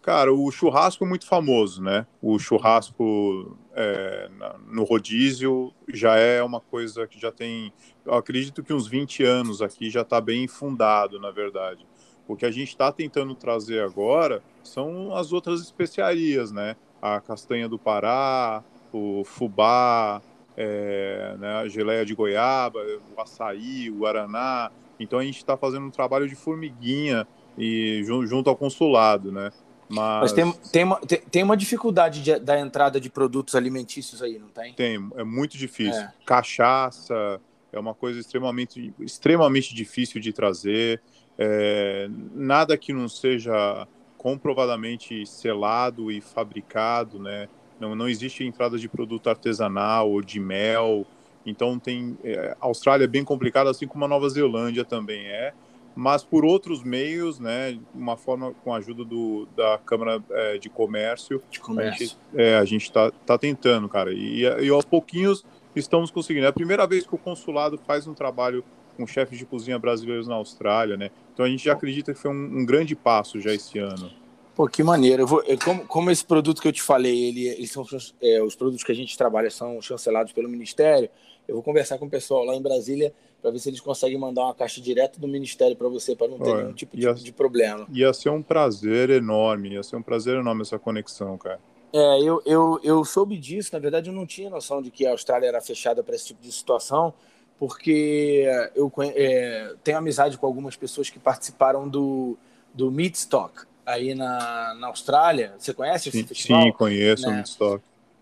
Cara, 0.00 0.32
o 0.32 0.50
churrasco 0.50 1.04
é 1.04 1.06
muito 1.08 1.26
famoso, 1.26 1.82
né? 1.82 2.06
O 2.22 2.38
churrasco 2.38 3.58
é, 3.74 4.30
no 4.66 4.84
rodízio 4.84 5.72
já 5.88 6.16
é 6.16 6.42
uma 6.42 6.60
coisa 6.60 7.06
que 7.06 7.20
já 7.20 7.30
tem, 7.30 7.72
acredito 8.06 8.62
que 8.62 8.72
uns 8.72 8.86
20 8.86 9.22
anos 9.24 9.60
aqui 9.60 9.90
já 9.90 10.02
está 10.02 10.20
bem 10.20 10.48
fundado, 10.48 11.20
na 11.20 11.30
verdade. 11.30 11.86
O 12.26 12.36
que 12.36 12.46
a 12.46 12.50
gente 12.50 12.68
está 12.68 12.90
tentando 12.90 13.34
trazer 13.34 13.82
agora 13.82 14.42
são 14.62 15.14
as 15.14 15.32
outras 15.32 15.60
especiarias, 15.60 16.52
né? 16.52 16.76
A 17.02 17.20
castanha 17.20 17.68
do 17.68 17.78
Pará, 17.78 18.62
o 18.92 19.24
fubá, 19.24 20.22
é, 20.60 21.36
né, 21.38 21.54
a 21.58 21.68
geleia 21.68 22.04
de 22.04 22.16
goiaba, 22.16 22.80
o 23.16 23.20
açaí, 23.20 23.88
o 23.88 23.98
guaraná. 23.98 24.72
Então 24.98 25.20
a 25.20 25.24
gente 25.24 25.36
está 25.36 25.56
fazendo 25.56 25.86
um 25.86 25.90
trabalho 25.90 26.28
de 26.28 26.34
formiguinha 26.34 27.24
e 27.56 28.02
junto 28.04 28.50
ao 28.50 28.56
consulado, 28.56 29.30
né? 29.30 29.52
Mas, 29.88 30.20
Mas 30.20 30.32
tem, 30.32 30.52
tem, 30.72 30.84
uma, 30.84 30.96
tem, 30.96 31.20
tem 31.20 31.42
uma 31.44 31.56
dificuldade 31.56 32.22
de, 32.22 32.38
da 32.40 32.58
entrada 32.58 33.00
de 33.00 33.08
produtos 33.08 33.54
alimentícios 33.54 34.20
aí, 34.20 34.36
não 34.38 34.48
tem? 34.48 34.74
Tem, 34.74 35.08
é 35.16 35.24
muito 35.24 35.56
difícil. 35.56 36.02
É. 36.02 36.12
Cachaça 36.26 37.40
é 37.72 37.78
uma 37.78 37.94
coisa 37.94 38.18
extremamente, 38.18 38.92
extremamente 39.00 39.72
difícil 39.72 40.20
de 40.20 40.32
trazer. 40.32 41.00
É, 41.38 42.10
nada 42.34 42.76
que 42.76 42.92
não 42.92 43.08
seja 43.08 43.86
comprovadamente 44.18 45.24
selado 45.24 46.10
e 46.10 46.20
fabricado, 46.20 47.20
né? 47.20 47.48
Não, 47.80 47.94
não 47.94 48.08
existe 48.08 48.44
entrada 48.44 48.78
de 48.78 48.88
produto 48.88 49.28
artesanal 49.28 50.10
ou 50.10 50.22
de 50.22 50.40
mel. 50.40 51.06
Então 51.46 51.78
tem 51.78 52.16
é, 52.24 52.56
a 52.60 52.66
Austrália 52.66 53.04
é 53.04 53.08
bem 53.08 53.24
complicada, 53.24 53.70
assim 53.70 53.86
como 53.86 54.04
a 54.04 54.08
Nova 54.08 54.28
Zelândia 54.28 54.84
também 54.84 55.26
é. 55.26 55.52
Mas 55.94 56.22
por 56.22 56.44
outros 56.44 56.84
meios, 56.84 57.40
né? 57.40 57.78
Uma 57.92 58.16
forma 58.16 58.54
com 58.62 58.72
a 58.72 58.76
ajuda 58.76 59.04
do, 59.04 59.48
da 59.56 59.78
Câmara 59.78 60.22
é, 60.30 60.58
de 60.58 60.68
Comércio, 60.68 61.42
de 61.50 61.58
comércio. 61.58 62.16
a 62.60 62.64
gente 62.64 62.84
está 62.84 63.10
tá 63.10 63.36
tentando, 63.36 63.88
cara. 63.88 64.12
E, 64.12 64.42
e 64.42 64.68
aos 64.68 64.84
pouquinhos 64.84 65.44
estamos 65.74 66.10
conseguindo. 66.10 66.46
É 66.46 66.48
a 66.48 66.52
primeira 66.52 66.86
vez 66.86 67.06
que 67.06 67.14
o 67.14 67.18
consulado 67.18 67.78
faz 67.78 68.06
um 68.06 68.14
trabalho 68.14 68.64
com 68.96 69.06
chefes 69.06 69.38
de 69.38 69.46
cozinha 69.46 69.78
brasileiros 69.78 70.26
na 70.26 70.34
Austrália, 70.34 70.96
né? 70.96 71.10
Então 71.32 71.46
a 71.46 71.48
gente 71.48 71.64
já 71.64 71.72
acredita 71.72 72.12
que 72.12 72.18
foi 72.18 72.30
um, 72.30 72.58
um 72.60 72.66
grande 72.66 72.96
passo 72.96 73.40
já 73.40 73.54
esse 73.54 73.78
ano. 73.78 74.10
Pô, 74.58 74.66
que 74.66 74.82
maneiro. 74.82 75.24
Vou, 75.24 75.40
como, 75.64 75.86
como, 75.86 76.10
esse 76.10 76.24
produto 76.24 76.60
que 76.60 76.66
eu 76.66 76.72
te 76.72 76.82
falei, 76.82 77.28
ele, 77.28 77.46
eles 77.46 77.70
são 77.70 77.86
é, 78.20 78.42
os 78.42 78.56
produtos 78.56 78.82
que 78.82 78.90
a 78.90 78.94
gente 78.94 79.16
trabalha 79.16 79.48
são 79.52 79.80
chancelados 79.80 80.32
pelo 80.32 80.48
Ministério. 80.48 81.08
Eu 81.46 81.54
vou 81.54 81.62
conversar 81.62 81.96
com 81.96 82.06
o 82.06 82.10
pessoal 82.10 82.42
lá 82.42 82.56
em 82.56 82.60
Brasília 82.60 83.14
para 83.40 83.52
ver 83.52 83.60
se 83.60 83.68
eles 83.68 83.78
conseguem 83.78 84.18
mandar 84.18 84.46
uma 84.46 84.54
caixa 84.54 84.80
direto 84.80 85.20
do 85.20 85.28
Ministério 85.28 85.76
para 85.76 85.88
você, 85.88 86.16
para 86.16 86.26
não 86.26 86.40
ter 86.40 86.50
Olha, 86.50 86.62
nenhum 86.62 86.72
tipo 86.72 86.96
de, 86.96 87.04
ia, 87.04 87.14
de, 87.14 87.32
problema. 87.32 87.86
Ia 87.92 88.12
ser 88.12 88.30
um 88.30 88.42
prazer 88.42 89.10
enorme, 89.10 89.74
ia 89.74 89.82
ser 89.84 89.94
um 89.94 90.02
prazer 90.02 90.36
enorme 90.36 90.62
essa 90.62 90.76
conexão, 90.76 91.38
cara. 91.38 91.60
É, 91.92 92.20
eu, 92.20 92.42
eu, 92.44 92.80
eu 92.82 93.04
soube 93.04 93.38
disso, 93.38 93.70
na 93.72 93.78
verdade 93.78 94.10
eu 94.10 94.12
não 94.12 94.26
tinha 94.26 94.50
noção 94.50 94.82
de 94.82 94.90
que 94.90 95.06
a 95.06 95.12
Austrália 95.12 95.46
era 95.46 95.60
fechada 95.60 96.02
para 96.02 96.16
esse 96.16 96.26
tipo 96.26 96.42
de 96.42 96.50
situação, 96.50 97.14
porque 97.60 98.44
eu 98.74 98.92
é, 99.14 99.76
tenho 99.84 99.98
amizade 99.98 100.36
com 100.36 100.46
algumas 100.46 100.74
pessoas 100.74 101.08
que 101.08 101.20
participaram 101.20 101.88
do, 101.88 102.36
do 102.74 102.90
Meatstock 102.90 103.68
aí 103.88 104.14
na, 104.14 104.74
na 104.74 104.86
Austrália. 104.88 105.54
Você 105.58 105.72
conhece 105.72 106.10
esse 106.10 106.18
sim, 106.18 106.26
festival? 106.26 106.62
Sim, 106.62 106.72
conheço 106.72 107.28
né? 107.28 107.42
o. 107.60 107.80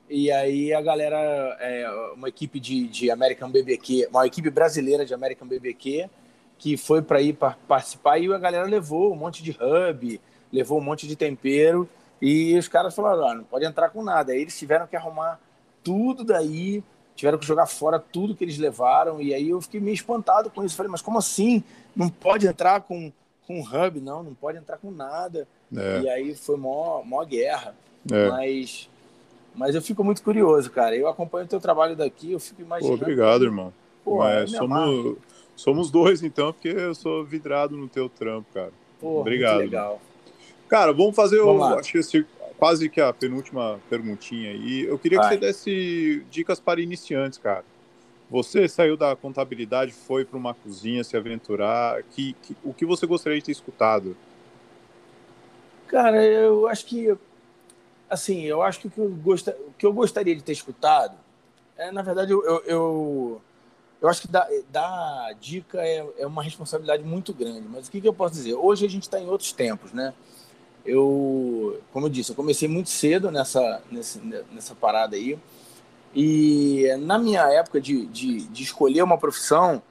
E 0.09 0.31
aí 0.31 0.73
a 0.73 0.81
galera, 0.81 1.19
é, 1.61 2.13
uma 2.15 2.29
equipe 2.29 2.61
de, 2.61 2.87
de 2.87 3.11
American 3.11 3.51
BBQ, 3.51 4.09
uma 4.09 4.25
equipe 4.25 4.49
brasileira 4.51 5.05
de 5.05 5.13
American 5.13 5.49
BBQ, 5.49 6.09
que 6.57 6.77
foi 6.77 7.03
para 7.03 7.21
ir 7.21 7.33
para 7.33 7.57
participar 7.67 8.19
e 8.19 8.33
a 8.33 8.39
galera 8.39 8.65
levou 8.67 9.13
um 9.13 9.17
monte 9.17 9.43
de 9.43 9.51
hub, 9.51 10.21
levou 10.53 10.79
um 10.79 10.85
monte 10.85 11.09
de 11.09 11.17
tempero 11.17 11.89
e 12.23 12.57
os 12.57 12.69
caras 12.69 12.95
falaram, 12.95 13.29
ah, 13.29 13.35
não 13.35 13.45
pode 13.45 13.65
entrar 13.65 13.91
com 13.91 14.05
nada. 14.05 14.33
Aí 14.33 14.41
eles 14.41 14.57
tiveram 14.57 14.87
que 14.87 14.95
arrumar 14.95 15.41
tudo 15.83 16.23
daí 16.23 16.85
tiveram 17.17 17.39
que 17.39 17.47
jogar 17.47 17.67
fora 17.67 17.99
tudo 17.99 18.37
que 18.37 18.45
eles 18.45 18.59
levaram, 18.59 19.21
e 19.21 19.33
aí 19.33 19.49
eu 19.49 19.61
fiquei 19.61 19.81
meio 19.81 19.95
espantado 19.95 20.51
com 20.51 20.63
isso. 20.63 20.77
Falei, 20.77 20.93
mas 20.93 21.01
como 21.01 21.19
assim? 21.19 21.65
Não 21.97 22.11
pode 22.11 22.47
entrar 22.47 22.83
com, 22.83 23.11
com 23.47 23.61
hub, 23.61 24.01
não, 24.01 24.23
não 24.23 24.35
pode 24.35 24.59
entrar 24.59 24.77
com 24.77 24.91
nada. 24.91 25.49
É. 25.75 26.01
E 26.01 26.09
aí 26.09 26.35
foi 26.35 26.57
mó, 26.57 27.03
mó 27.03 27.25
guerra. 27.25 27.75
É. 28.11 28.29
Mas, 28.29 28.89
mas 29.55 29.75
eu 29.75 29.83
fico 29.83 30.05
muito 30.05 30.23
curioso, 30.23 30.71
cara. 30.71 30.97
Eu 30.97 31.09
acompanho 31.09 31.47
o 31.47 31.49
teu 31.49 31.61
trabalho 31.61 31.97
daqui, 31.97 32.33
eu 32.33 32.41
fico 32.41 32.63
imaginando. 32.63 32.99
Pô, 32.99 33.03
obrigado, 33.03 33.45
irmão. 33.45 33.73
Pô, 34.05 34.19
mas 34.19 34.51
somos, 34.53 35.17
somos 35.57 35.91
dois, 35.91 36.23
então, 36.23 36.53
porque 36.53 36.69
eu 36.69 36.95
sou 36.95 37.25
vidrado 37.25 37.77
no 37.77 37.89
teu 37.89 38.09
trampo, 38.09 38.47
cara. 38.55 38.73
Pô, 39.01 39.21
obrigado. 39.21 39.59
legal. 39.59 40.01
Cara, 40.69 40.93
vamos 40.93 41.15
fazer 41.15 41.41
vamos 41.41 41.63
o. 41.63 41.79
Acho 41.79 41.93
que 41.93 41.99
esse, 41.99 42.27
quase 42.57 42.89
que 42.89 43.01
a 43.01 43.13
penúltima 43.13 43.81
perguntinha 43.89 44.51
aí. 44.51 44.85
Eu 44.85 44.99
queria 44.99 45.19
Vai. 45.19 45.29
que 45.29 45.35
você 45.35 45.41
desse 45.41 46.27
dicas 46.31 46.61
para 46.61 46.81
iniciantes, 46.81 47.39
cara. 47.39 47.65
Você 48.29 48.69
saiu 48.69 48.97
da 48.97 49.15
contabilidade, 49.15 49.93
foi 49.93 50.25
para 50.25 50.37
uma 50.37 50.53
cozinha 50.53 51.05
se 51.05 51.17
aventurar. 51.17 52.03
Que, 52.11 52.35
que, 52.43 52.57
o 52.65 52.75
que 52.75 52.85
você 52.85 53.07
gostaria 53.07 53.39
de 53.39 53.45
ter 53.45 53.53
escutado? 53.53 54.17
Cara, 55.89 56.25
eu 56.25 56.69
acho 56.69 56.87
que 56.87 57.17
assim, 58.09 58.43
eu 58.43 58.63
acho 58.63 58.81
que 58.81 58.87
o 58.87 58.91
que 58.91 59.01
eu, 59.01 59.09
gost... 59.09 59.49
o 59.49 59.73
que 59.77 59.87
eu 59.87 59.93
gostaria 59.93 60.35
de 60.35 60.43
ter 60.43 60.53
escutado 60.53 61.17
é, 61.77 61.91
na 61.91 62.01
verdade, 62.01 62.33
eu, 62.33 62.43
eu, 62.65 63.43
eu, 64.01 64.09
acho 64.09 64.23
que 64.23 64.29
dar, 64.29 64.49
dar 64.71 65.35
dica 65.39 65.79
é, 65.83 66.07
é 66.19 66.27
uma 66.27 66.43
responsabilidade 66.43 67.03
muito 67.03 67.35
grande. 67.35 67.69
Mas 67.69 67.87
o 67.87 67.91
que, 67.91 68.01
que 68.01 68.09
eu 68.09 68.15
posso 68.15 68.35
dizer? 68.35 68.55
Hoje 68.55 68.87
a 68.87 68.89
gente 68.89 69.03
está 69.03 69.21
em 69.21 69.29
outros 69.29 69.53
tempos, 69.53 69.93
né? 69.93 70.15
eu, 70.87 71.81
como 71.93 72.07
eu 72.07 72.11
disse, 72.11 72.31
eu 72.31 72.37
comecei 72.37 72.69
muito 72.69 72.89
cedo 72.89 73.31
nessa, 73.31 73.83
nessa, 73.91 74.21
nessa 74.53 74.75
parada 74.75 75.17
aí. 75.17 75.39
E 76.15 76.87
na 77.01 77.19
minha 77.19 77.43
época 77.53 77.81
de, 77.81 78.07
de, 78.07 78.47
de 78.47 78.63
escolher 78.63 79.03
uma 79.03 79.19
profissão, 79.19 79.83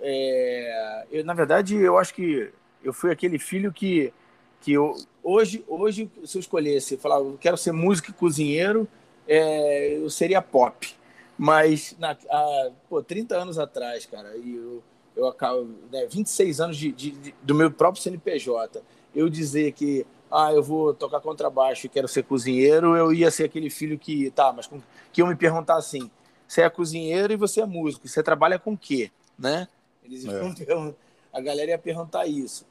é, 0.00 1.06
eu, 1.10 1.24
na 1.24 1.32
verdade, 1.32 1.76
eu 1.76 1.96
acho 1.96 2.12
que 2.12 2.50
eu 2.82 2.92
fui 2.92 3.10
aquele 3.10 3.38
filho 3.38 3.72
que, 3.72 4.12
que 4.60 4.72
eu, 4.72 4.96
hoje, 5.22 5.64
hoje, 5.68 6.10
se 6.24 6.38
eu 6.38 6.40
escolhesse, 6.40 6.96
falar, 6.96 7.18
eu 7.18 7.36
quero 7.40 7.56
ser 7.56 7.72
músico 7.72 8.10
e 8.10 8.14
cozinheiro, 8.14 8.88
é, 9.26 9.96
eu 9.96 10.10
seria 10.10 10.42
pop. 10.42 10.94
Mas, 11.36 11.94
na, 11.98 12.16
há, 12.30 12.70
pô, 12.88 13.02
30 13.02 13.36
anos 13.36 13.58
atrás, 13.58 14.06
cara, 14.06 14.36
e 14.36 14.56
eu, 14.56 14.82
eu 15.16 15.26
acabo, 15.28 15.68
né, 15.92 16.06
26 16.06 16.60
anos 16.60 16.76
de, 16.76 16.90
de, 16.90 17.10
de, 17.12 17.34
do 17.42 17.54
meu 17.54 17.70
próprio 17.70 18.02
CNPJ, 18.02 18.82
eu 19.14 19.28
dizer 19.28 19.72
que 19.72 20.04
ah, 20.30 20.52
eu 20.52 20.62
vou 20.62 20.92
tocar 20.92 21.20
contrabaixo 21.20 21.86
e 21.86 21.88
quero 21.88 22.08
ser 22.08 22.24
cozinheiro, 22.24 22.96
eu 22.96 23.12
ia 23.12 23.30
ser 23.30 23.44
aquele 23.44 23.70
filho 23.70 23.98
que, 23.98 24.30
tá, 24.30 24.52
mas 24.52 24.66
com, 24.66 24.80
que 25.12 25.22
eu 25.22 25.26
me 25.26 25.34
perguntar 25.34 25.76
assim, 25.76 26.10
você 26.46 26.62
é 26.62 26.70
cozinheiro 26.70 27.32
e 27.32 27.36
você 27.36 27.60
é 27.60 27.66
músico, 27.66 28.06
você 28.06 28.22
trabalha 28.22 28.58
com 28.58 28.72
o 28.72 28.78
quê, 28.78 29.10
né? 29.38 29.68
Eles 30.04 30.26
é. 30.26 30.94
a 31.32 31.40
galera 31.40 31.70
ia 31.70 31.78
perguntar 31.78 32.26
isso. 32.26 32.66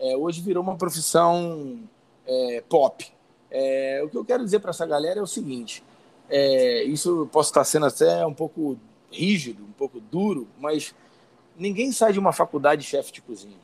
É, 0.00 0.16
hoje 0.16 0.40
virou 0.40 0.62
uma 0.62 0.76
profissão 0.76 1.78
é, 2.26 2.64
pop. 2.68 3.06
É, 3.50 4.00
o 4.04 4.08
que 4.08 4.16
eu 4.16 4.24
quero 4.24 4.44
dizer 4.44 4.58
para 4.58 4.70
essa 4.70 4.86
galera 4.86 5.20
é 5.20 5.22
o 5.22 5.26
seguinte: 5.26 5.84
é, 6.28 6.82
isso 6.84 7.28
posso 7.30 7.50
estar 7.50 7.62
sendo 7.62 7.86
até 7.86 8.26
um 8.26 8.34
pouco 8.34 8.76
rígido, 9.12 9.62
um 9.62 9.72
pouco 9.72 10.00
duro, 10.00 10.48
mas 10.58 10.94
ninguém 11.56 11.92
sai 11.92 12.12
de 12.12 12.18
uma 12.18 12.32
faculdade 12.32 12.82
de 12.82 12.88
chefe 12.88 13.12
de 13.12 13.20
cozinha. 13.20 13.60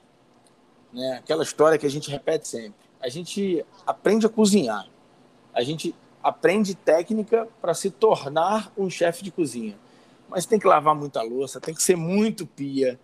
Né? 0.92 1.16
Aquela 1.18 1.42
história 1.42 1.78
que 1.78 1.86
a 1.86 1.90
gente 1.90 2.10
repete 2.10 2.46
sempre 2.46 2.86
a 3.00 3.08
gente 3.08 3.64
aprende 3.86 4.26
a 4.26 4.28
cozinhar. 4.28 4.88
A 5.54 5.62
gente 5.62 5.94
aprende 6.22 6.74
técnica 6.74 7.48
para 7.60 7.72
se 7.74 7.90
tornar 7.90 8.72
um 8.76 8.90
chefe 8.90 9.22
de 9.22 9.30
cozinha. 9.30 9.76
Mas 10.28 10.44
tem 10.44 10.58
que 10.58 10.66
lavar 10.66 10.94
muita 10.94 11.22
louça, 11.22 11.60
tem 11.60 11.72
que 11.72 11.82
ser 11.82 11.96
muito 11.96 12.44
pia, 12.44 12.98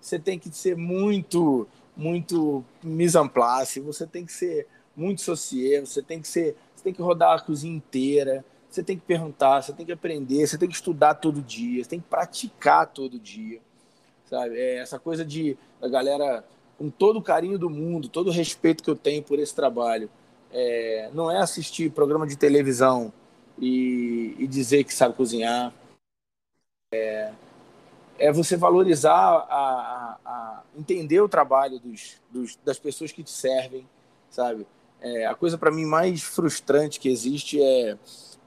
você 0.00 0.16
tem 0.16 0.38
que 0.38 0.48
ser 0.50 0.76
muito, 0.76 1.66
muito 1.98 2.64
mise 2.82 3.18
en 3.18 3.26
place, 3.28 3.80
você 3.80 4.06
tem 4.06 4.24
que 4.24 4.32
ser 4.32 4.68
muito 4.96 5.20
socier, 5.20 5.84
você 5.84 6.00
tem 6.00 6.20
que 6.20 6.28
ser, 6.28 6.56
você 6.74 6.84
tem 6.84 6.94
que 6.94 7.02
rodar 7.02 7.36
a 7.36 7.40
cozinha 7.40 7.76
inteira, 7.76 8.44
você 8.70 8.82
tem 8.82 8.96
que 8.96 9.04
perguntar, 9.04 9.62
você 9.62 9.72
tem 9.72 9.84
que 9.84 9.92
aprender, 9.92 10.46
você 10.46 10.56
tem 10.56 10.68
que 10.68 10.76
estudar 10.76 11.14
todo 11.14 11.42
dia, 11.42 11.82
você 11.82 11.90
tem 11.90 12.00
que 12.00 12.06
praticar 12.06 12.86
todo 12.86 13.18
dia, 13.18 13.60
sabe? 14.26 14.56
É 14.56 14.78
essa 14.78 14.98
coisa 14.98 15.24
de 15.24 15.58
a 15.82 15.88
galera 15.88 16.44
com 16.78 16.88
todo 16.88 17.18
o 17.18 17.22
carinho 17.22 17.58
do 17.58 17.68
mundo, 17.68 18.08
todo 18.08 18.28
o 18.28 18.32
respeito 18.32 18.84
que 18.84 18.90
eu 18.90 18.96
tenho 18.96 19.22
por 19.22 19.40
esse 19.40 19.54
trabalho, 19.54 20.08
é, 20.52 21.10
não 21.12 21.28
é 21.28 21.38
assistir 21.38 21.90
programa 21.90 22.26
de 22.26 22.36
televisão 22.36 23.12
e, 23.58 24.36
e 24.38 24.46
dizer 24.46 24.84
que 24.84 24.94
sabe 24.94 25.16
cozinhar, 25.16 25.74
é, 26.92 27.32
é 28.18 28.32
você 28.32 28.56
valorizar, 28.56 29.14
a, 29.14 29.44
a, 29.48 30.18
a, 30.24 30.62
entender 30.76 31.20
o 31.20 31.28
trabalho 31.28 31.78
dos, 31.78 32.20
dos, 32.30 32.56
das 32.64 32.78
pessoas 32.78 33.12
que 33.12 33.22
te 33.22 33.30
servem, 33.30 33.86
sabe? 34.30 34.66
É, 35.00 35.26
a 35.26 35.34
coisa 35.34 35.56
para 35.56 35.70
mim 35.70 35.84
mais 35.84 36.22
frustrante 36.22 36.98
que 36.98 37.08
existe 37.08 37.62
é 37.62 37.96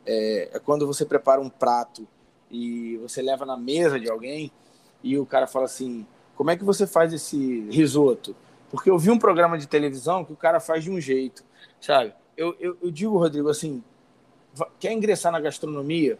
é, 0.05 0.49
é 0.53 0.59
quando 0.59 0.87
você 0.87 1.05
prepara 1.05 1.39
um 1.39 1.49
prato 1.49 2.07
e 2.49 2.97
você 2.97 3.21
leva 3.21 3.45
na 3.45 3.57
mesa 3.57 3.99
de 3.99 4.09
alguém 4.09 4.51
e 5.03 5.17
o 5.17 5.25
cara 5.25 5.47
fala 5.47 5.65
assim: 5.65 6.05
como 6.35 6.51
é 6.51 6.57
que 6.57 6.63
você 6.63 6.85
faz 6.87 7.13
esse 7.13 7.67
risoto? 7.69 8.35
Porque 8.69 8.89
eu 8.89 8.97
vi 8.97 9.11
um 9.11 9.19
programa 9.19 9.57
de 9.57 9.67
televisão 9.67 10.23
que 10.23 10.33
o 10.33 10.37
cara 10.37 10.59
faz 10.59 10.83
de 10.83 10.91
um 10.91 10.99
jeito, 10.99 11.43
sabe? 11.79 12.13
Eu, 12.37 12.55
eu, 12.59 12.77
eu 12.81 12.91
digo, 12.91 13.17
Rodrigo, 13.17 13.49
assim: 13.49 13.83
quer 14.79 14.91
ingressar 14.91 15.31
na 15.31 15.39
gastronomia? 15.39 16.17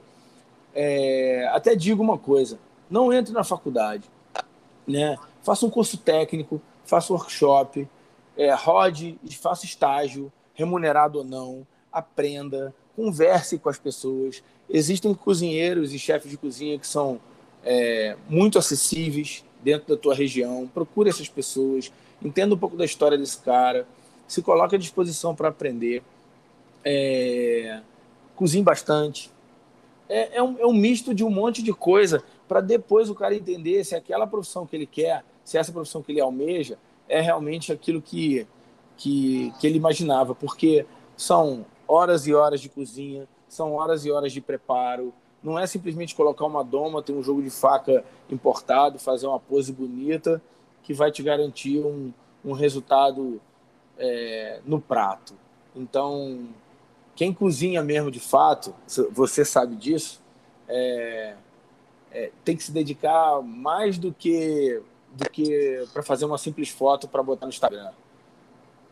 É, 0.74 1.50
até 1.54 1.76
digo 1.76 2.02
uma 2.04 2.18
coisa: 2.18 2.60
não 2.92 3.12
entre 3.14 3.34
na 3.34 3.44
faculdade, 3.44 4.04
né? 4.86 5.18
Faça 5.42 5.66
um 5.66 5.70
curso 5.70 5.98
técnico, 5.98 6.62
faça 6.86 7.14
workshop, 7.14 7.88
é, 8.38 8.54
rode, 8.54 9.18
faça 9.40 9.66
estágio, 9.66 10.32
remunerado 10.54 11.20
ou 11.20 11.24
não, 11.24 11.66
aprenda, 11.92 12.76
converse 12.96 13.58
com 13.58 13.70
as 13.70 13.80
pessoas. 13.80 14.44
Existem 14.70 15.14
cozinheiros 15.14 15.94
e 15.94 16.00
chefes 16.00 16.30
de 16.30 16.38
cozinha 16.38 16.78
que 16.78 16.86
são 16.86 17.20
é, 17.64 18.18
muito 18.30 18.60
acessíveis 18.60 19.44
dentro 19.64 19.96
da 19.96 20.00
tua 20.00 20.14
região. 20.14 20.70
Procure 20.72 21.10
essas 21.10 21.30
pessoas, 21.30 21.92
entenda 22.22 22.54
um 22.54 22.58
pouco 22.58 22.76
da 22.76 22.86
história 22.86 23.18
desse 23.18 23.38
cara, 23.40 23.88
se 24.28 24.42
coloque 24.42 24.76
à 24.76 24.80
disposição 24.80 25.34
para 25.34 25.48
aprender. 25.48 26.04
É, 26.84 27.80
cozinhe 28.36 28.64
bastante. 28.64 29.32
É, 30.10 30.38
é, 30.38 30.44
um, 30.44 30.60
é 30.60 30.66
um 30.66 30.74
misto 30.74 31.14
de 31.14 31.24
um 31.24 31.30
monte 31.30 31.64
de 31.64 31.72
coisa 31.72 32.24
para 32.52 32.60
depois 32.60 33.10
o 33.10 33.16
cara 33.16 33.34
entender 33.34 33.82
se 33.86 33.96
aquela 33.96 34.28
profissão 34.28 34.68
que 34.68 34.76
ele 34.76 34.86
quer, 34.86 35.24
se 35.42 35.58
essa 35.58 35.72
profissão 35.72 36.04
que 36.04 36.12
ele 36.12 36.20
almeja, 36.20 36.78
é 37.08 37.22
realmente 37.22 37.72
aquilo 37.72 38.02
que, 38.02 38.46
que, 38.98 39.54
que 39.58 39.66
ele 39.66 39.78
imaginava. 39.78 40.36
Porque 40.36 40.86
são 41.16 41.66
horas 41.88 42.28
e 42.28 42.34
horas 42.34 42.60
de 42.60 42.68
cozinha, 42.68 43.26
são 43.48 43.76
horas 43.76 44.04
e 44.04 44.12
horas 44.12 44.34
de 44.34 44.42
preparo. 44.42 45.14
Não 45.42 45.58
é 45.58 45.66
simplesmente 45.66 46.14
colocar 46.14 46.46
uma 46.46 46.62
doma, 46.62 47.02
ter 47.02 47.14
um 47.14 47.24
jogo 47.24 47.42
de 47.42 47.50
faca 47.50 48.04
importado, 48.30 49.00
fazer 49.00 49.28
uma 49.28 49.40
pose 49.40 49.72
bonita 49.72 50.42
que 50.84 50.94
vai 50.94 51.10
te 51.10 51.24
garantir 51.24 51.80
um, 51.80 52.12
um 52.44 52.52
resultado 52.52 53.40
é, 53.98 54.60
no 54.66 54.82
prato. 54.82 55.36
Então, 55.74 56.50
quem 57.16 57.34
cozinha 57.34 57.82
mesmo 57.82 58.12
de 58.12 58.20
fato, 58.20 58.76
você 59.14 59.46
sabe 59.46 59.74
disso, 59.78 60.22
é, 60.68 61.36
é, 62.12 62.32
tem 62.44 62.56
que 62.56 62.64
se 62.64 62.72
dedicar 62.72 63.42
mais 63.42 63.98
do 63.98 64.14
que 64.14 64.82
do 65.14 65.30
que 65.30 65.86
para 65.92 66.02
fazer 66.02 66.26
uma 66.26 66.38
simples 66.38 66.70
foto 66.70 67.08
para 67.08 67.22
botar 67.22 67.46
no 67.46 67.50
Instagram. 67.50 67.92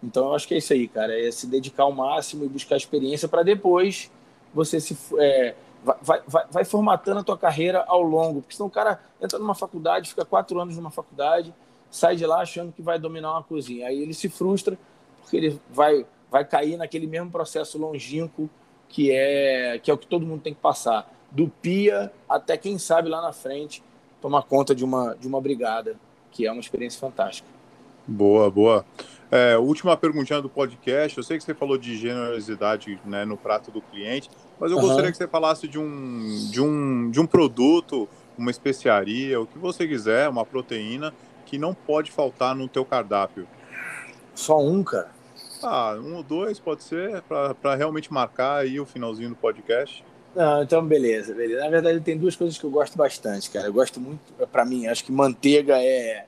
Então 0.03 0.27
eu 0.27 0.36
acho 0.36 0.47
que 0.47 0.53
é 0.53 0.58
isso 0.58 0.73
aí, 0.73 0.88
cara, 0.88 1.17
é 1.17 1.32
se 1.32 1.47
dedicar 1.47 1.84
ao 1.84 1.91
máximo 1.91 2.45
e 2.45 2.49
buscar 2.49 2.77
experiência 2.77 3.27
para 3.27 3.43
depois 3.43 4.12
você 4.53 4.79
se 4.79 4.97
é, 5.17 5.55
vai, 5.84 6.21
vai, 6.25 6.45
vai 6.49 6.65
formatando 6.65 7.19
a 7.19 7.23
tua 7.23 7.38
carreira 7.38 7.84
ao 7.88 8.01
longo, 8.01 8.41
porque 8.41 8.55
senão 8.55 8.67
o 8.67 8.71
cara 8.71 8.99
entra 9.21 9.38
numa 9.39 9.55
faculdade, 9.55 10.10
fica 10.10 10.25
quatro 10.25 10.60
anos 10.60 10.75
numa 10.75 10.91
faculdade, 10.91 11.53
sai 11.91 12.15
de 12.15 12.25
lá 12.25 12.41
achando 12.41 12.71
que 12.71 12.82
vai 12.82 12.97
dominar 12.97 13.32
uma 13.32 13.43
cozinha, 13.43 13.88
aí 13.88 14.01
ele 14.01 14.13
se 14.13 14.29
frustra 14.29 14.77
porque 15.21 15.38
ele 15.38 15.62
vai 15.69 16.05
vai 16.32 16.45
cair 16.45 16.77
naquele 16.77 17.08
mesmo 17.08 17.32
processo 17.32 17.77
longínquo 17.77 18.49
que 18.88 19.12
é 19.12 19.79
que 19.82 19.89
é 19.89 19.93
o 19.93 19.97
que 19.97 20.08
todo 20.08 20.25
mundo 20.25 20.41
tem 20.41 20.53
que 20.53 20.62
passar, 20.62 21.12
do 21.31 21.47
pia 21.61 22.11
até 22.27 22.57
quem 22.57 22.77
sabe 22.77 23.09
lá 23.09 23.21
na 23.21 23.31
frente 23.31 23.83
tomar 24.21 24.43
conta 24.43 24.75
de 24.75 24.83
uma 24.83 25.15
de 25.15 25.27
uma 25.27 25.39
brigada, 25.39 25.95
que 26.31 26.45
é 26.45 26.51
uma 26.51 26.61
experiência 26.61 26.99
fantástica. 26.99 27.47
Boa, 28.07 28.49
boa. 28.49 28.85
É, 29.31 29.55
última 29.57 29.95
perguntinha 29.95 30.41
do 30.41 30.49
podcast. 30.49 31.15
Eu 31.15 31.23
sei 31.23 31.37
que 31.37 31.43
você 31.43 31.53
falou 31.53 31.77
de 31.77 31.95
generosidade 31.95 32.99
né, 33.05 33.23
no 33.25 33.37
prato 33.37 33.69
do 33.69 33.81
cliente, 33.81 34.29
mas 34.59 34.71
eu 34.71 34.77
uhum. 34.77 34.83
gostaria 34.83 35.11
que 35.11 35.17
você 35.17 35.27
falasse 35.27 35.67
de 35.67 35.77
um, 35.77 36.49
de, 36.49 36.59
um, 36.59 37.11
de 37.11 37.19
um 37.19 37.27
produto, 37.27 38.09
uma 38.35 38.49
especiaria, 38.49 39.39
o 39.39 39.45
que 39.45 39.59
você 39.59 39.87
quiser, 39.87 40.27
uma 40.27 40.43
proteína, 40.43 41.13
que 41.45 41.59
não 41.59 41.75
pode 41.75 42.11
faltar 42.11 42.55
no 42.55 42.67
teu 42.67 42.83
cardápio. 42.83 43.47
Só 44.33 44.59
um, 44.59 44.83
cara? 44.83 45.11
Ah, 45.61 45.95
um 46.01 46.15
ou 46.15 46.23
dois 46.23 46.59
pode 46.59 46.83
ser, 46.83 47.21
para 47.23 47.75
realmente 47.75 48.11
marcar 48.11 48.61
aí 48.61 48.79
o 48.79 48.85
finalzinho 48.85 49.29
do 49.29 49.35
podcast. 49.35 50.03
Não, 50.39 50.63
então 50.63 50.86
beleza, 50.88 51.36
beleza. 51.36 51.60
Na 51.60 51.69
verdade, 51.69 51.99
tem 51.99 52.17
duas 52.17 52.34
coisas 52.34 52.58
que 52.58 52.63
eu 52.63 52.71
gosto 52.71 52.97
bastante, 52.97 53.52
cara. 53.52 53.67
Eu 53.67 53.73
gosto 53.73 53.99
muito, 53.99 54.21
para 54.47 54.63
mim, 54.63 54.88
acho 54.88 55.04
que 55.04 55.12
manteiga 55.12 55.78
é, 55.84 56.28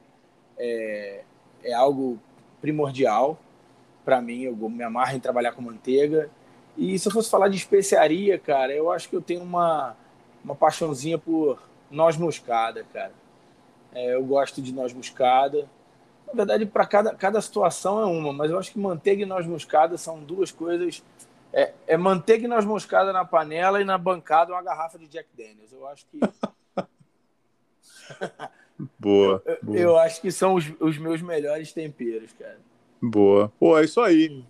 é, 0.60 1.24
é 1.64 1.74
algo 1.74 2.20
primordial 2.60 3.40
para 4.04 4.22
mim. 4.22 4.42
Eu 4.42 4.54
me 4.70 4.84
amarro 4.84 5.16
em 5.16 5.20
trabalhar 5.22 5.54
com 5.54 5.62
manteiga. 5.62 6.30
E 6.78 7.00
se 7.00 7.08
eu 7.08 7.12
fosse 7.14 7.30
falar 7.30 7.48
de 7.48 7.56
especiaria, 7.56 8.38
cara, 8.38 8.74
eu 8.74 8.92
acho 8.92 9.08
que 9.08 9.16
eu 9.16 9.22
tenho 9.22 9.44
uma, 9.44 9.96
uma 10.44 10.56
paixãozinha 10.56 11.18
por 11.18 11.64
noz 11.90 12.18
moscada, 12.18 12.86
cara. 12.92 13.14
É, 13.94 14.14
eu 14.14 14.26
gosto 14.26 14.62
de 14.62 14.74
noz 14.74 14.92
moscada. 14.92 15.70
Na 16.28 16.34
verdade, 16.34 16.66
para 16.66 16.86
cada, 16.86 17.16
cada 17.16 17.40
situação 17.40 18.02
é 18.02 18.06
uma, 18.06 18.34
mas 18.34 18.52
eu 18.52 18.60
acho 18.60 18.74
que 18.74 18.78
manteiga 18.78 19.24
e 19.24 19.26
noz 19.26 19.48
moscada 19.48 19.98
são 19.98 20.20
duas 20.20 20.52
coisas. 20.52 21.02
É, 21.54 21.74
é 21.88 21.98
manteiga 21.98 22.46
e 22.46 22.48
noz 22.48 22.66
moscada 22.66 23.12
na 23.12 23.26
panela 23.26 23.82
e 23.82 23.84
na 23.84 23.98
bancada 23.98 24.54
uma 24.54 24.62
garrafa 24.62 24.98
de 24.98 25.08
Jack 25.08 25.30
Daniels. 25.36 25.72
Eu 25.72 25.88
acho 25.88 26.06
que. 26.08 26.20
Boa. 28.98 29.42
Eu, 29.46 29.58
boa. 29.62 29.78
eu 29.78 29.98
acho 29.98 30.22
que 30.22 30.32
são 30.32 30.56
os, 30.56 30.66
os, 30.80 30.98
meus 30.98 31.22
melhores 31.22 31.72
temperos, 31.72 32.34
cara. 32.34 32.60
Boa. 33.02 33.52
Pô, 33.60 33.78
é 33.78 33.84
isso 33.84 34.02
aí. 34.02 34.44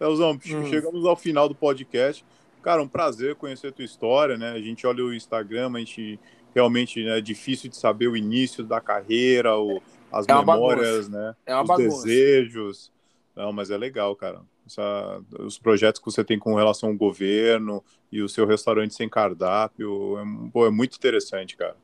Leozão, 0.00 0.32
hum. 0.32 0.66
chegamos 0.66 1.04
ao 1.04 1.16
final 1.16 1.48
do 1.48 1.54
podcast. 1.54 2.24
Cara, 2.62 2.82
um 2.82 2.88
prazer 2.88 3.34
conhecer 3.34 3.68
a 3.68 3.72
tua 3.72 3.84
história, 3.84 4.38
né? 4.38 4.52
A 4.52 4.60
gente 4.60 4.86
olha 4.86 5.04
o 5.04 5.12
Instagram, 5.12 5.70
a 5.74 5.78
gente 5.78 6.18
realmente 6.54 7.04
né, 7.04 7.18
é 7.18 7.20
difícil 7.20 7.68
de 7.68 7.76
saber 7.76 8.08
o 8.08 8.16
início 8.16 8.64
da 8.64 8.80
carreira, 8.80 9.58
o, 9.58 9.82
as 10.10 10.26
é 10.26 10.34
memórias, 10.34 11.08
né? 11.08 11.36
É 11.44 11.54
os 11.54 11.66
bagunça. 11.66 12.06
desejos. 12.06 12.90
Não, 13.36 13.52
mas 13.52 13.70
é 13.70 13.76
legal, 13.76 14.14
cara. 14.16 14.40
Essa, 14.66 15.22
os 15.40 15.58
projetos 15.58 16.00
que 16.00 16.06
você 16.06 16.24
tem 16.24 16.38
com 16.38 16.54
relação 16.54 16.88
ao 16.88 16.96
governo 16.96 17.84
e 18.10 18.22
o 18.22 18.28
seu 18.28 18.46
restaurante 18.46 18.94
sem 18.94 19.08
cardápio, 19.08 20.18
é, 20.18 20.50
pô, 20.50 20.66
é 20.66 20.70
muito 20.70 20.96
interessante, 20.96 21.56
cara. 21.56 21.76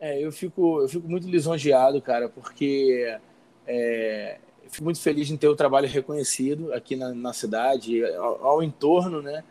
É, 0.00 0.20
eu 0.20 0.30
fico, 0.30 0.82
eu 0.82 0.88
fico 0.88 1.08
muito 1.08 1.28
lisonjeado, 1.28 2.00
cara, 2.00 2.28
porque 2.28 3.18
é, 3.66 4.38
fico 4.68 4.84
muito 4.84 5.00
feliz 5.00 5.30
em 5.30 5.36
ter 5.36 5.48
o 5.48 5.56
trabalho 5.56 5.88
reconhecido 5.88 6.72
aqui 6.72 6.96
na, 6.96 7.14
na 7.14 7.32
cidade, 7.32 8.04
ao, 8.16 8.46
ao, 8.46 8.62
entorno, 8.62 9.22
né? 9.22 9.42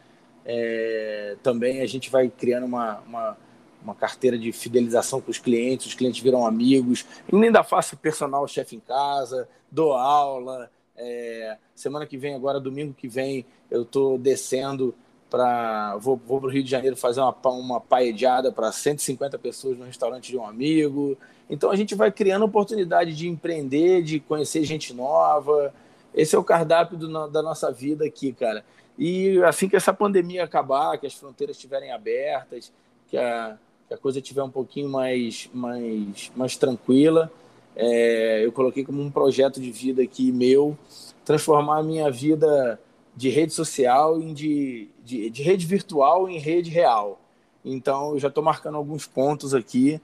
É, 0.46 1.38
também 1.42 1.82
a 1.82 1.86
gente 1.86 2.10
vai 2.10 2.30
criando 2.30 2.66
uma, 2.66 3.00
uma, 3.00 3.38
uma, 3.82 3.96
carteira 3.96 4.38
de 4.38 4.52
fidelização 4.52 5.22
com 5.22 5.32
os 5.32 5.38
clientes, 5.38 5.88
os 5.88 5.94
clientes 5.94 6.22
viram 6.22 6.46
amigos. 6.46 7.06
Ainda 7.32 7.64
faço 7.64 7.96
personal 7.96 8.48
chefe 8.48 8.76
em 8.76 8.80
casa, 8.80 9.48
dou 9.72 9.94
aula. 9.94 10.70
É, 10.96 11.58
semana 11.74 12.06
que 12.06 12.18
vem, 12.18 12.36
agora 12.36 12.60
domingo 12.60 12.94
que 12.94 13.08
vem, 13.08 13.46
eu 13.70 13.82
estou 13.82 14.18
descendo 14.18 14.94
para 15.30 15.98
vou, 15.98 16.16
vou 16.16 16.39
para 16.39 16.48
o 16.48 16.52
Rio 16.52 16.64
de 16.64 16.70
Janeiro 16.70 16.96
fazer 16.96 17.20
uma, 17.20 17.36
uma 17.46 17.82
paediada 17.82 18.52
para 18.52 18.72
150 18.72 19.39
pessoas 19.39 19.78
no 19.78 19.86
restaurante 19.86 20.30
de 20.30 20.38
um 20.38 20.46
amigo. 20.46 21.18
Então 21.50 21.72
a 21.72 21.76
gente 21.76 21.96
vai 21.96 22.12
criando 22.12 22.46
oportunidade 22.46 23.16
de 23.16 23.28
empreender, 23.28 24.04
de 24.04 24.20
conhecer 24.20 24.64
gente 24.64 24.94
nova. 24.94 25.74
Esse 26.14 26.36
é 26.36 26.39
o 26.39 26.44
cardápio 26.44 26.98
do, 26.98 27.28
da 27.28 27.41
nossa 27.41 27.72
vida 27.72 28.06
aqui, 28.06 28.32
cara. 28.32 28.64
E 28.98 29.41
assim 29.44 29.68
que 29.68 29.76
essa 29.76 29.91
pandemia 29.91 30.44
acabar, 30.44 31.00
que 31.00 31.08
as 31.08 31.16
fronteiras 31.16 31.56
estiverem 31.56 31.91
abertas, 31.91 32.72
que 33.10 33.18
a, 33.18 33.58
que 33.88 33.94
a 33.96 33.98
coisa 33.98 34.20
estiver 34.20 34.44
um 34.44 34.52
pouquinho 34.52 34.88
mais, 34.88 35.50
mais, 35.52 36.32
mais 36.36 36.56
tranquila, 36.56 37.32
é, 37.76 38.45
eu 38.45 38.51
coloquei 38.51 38.84
como 38.84 39.01
um 39.01 39.11
projeto 39.11 39.59
de 39.59 39.71
vida 39.71 40.01
aqui 40.01 40.32
meu, 40.32 40.78
transformar 41.26 41.80
a 41.80 41.84
minha 41.84 42.09
vida 42.11 42.80
de 43.15 43.30
rede 43.30 43.53
social 43.53 44.19
em 44.19 44.34
de, 44.34 44.89
de, 45.03 45.30
de 45.30 45.43
rede 45.43 45.65
virtual 45.65 46.30
em 46.30 46.38
rede 46.38 46.69
real. 46.69 47.19
Então, 47.63 48.13
eu 48.13 48.19
já 48.19 48.28
estou 48.28 48.43
marcando 48.43 48.76
alguns 48.76 49.05
pontos 49.05 49.53
aqui 49.53 50.01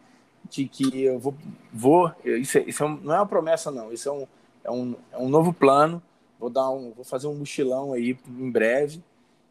de 0.50 0.66
que 0.66 1.04
eu 1.04 1.20
vou. 1.20 1.36
vou 1.74 2.12
isso, 2.24 2.58
é, 2.58 2.62
isso 2.62 2.84
é 2.84 2.86
um, 2.86 2.98
não 2.98 3.14
é 3.14 3.18
uma 3.18 3.26
promessa, 3.26 3.70
não. 3.70 3.92
Isso 3.92 4.08
é 4.08 4.12
um, 4.12 4.28
é 4.64 4.72
um, 4.72 4.96
é 5.12 5.18
um 5.18 5.30
novo 5.30 5.52
plano. 5.52 6.02
Vou, 6.40 6.50
dar 6.50 6.70
um, 6.70 6.92
vou 6.92 7.04
fazer 7.04 7.28
um 7.28 7.36
mochilão 7.36 7.92
aí 7.92 8.18
em 8.28 8.50
breve 8.50 9.04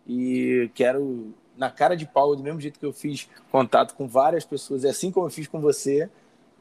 e 0.07 0.71
quero 0.75 1.35
na 1.55 1.69
cara 1.71 1.97
de 1.97 2.07
pau, 2.07 2.35
do 2.35 2.43
mesmo 2.43 2.61
jeito 2.61 2.79
que 2.79 2.87
eu 2.87 2.93
fiz 2.93 3.29
contato 3.51 3.95
com 3.95 4.07
várias 4.07 4.45
pessoas, 4.45 4.85
é 4.85 4.91
assim 4.91 5.11
como 5.11 5.27
eu 5.27 5.31
fiz 5.31 5.49
com 5.49 5.61
você, 5.61 6.09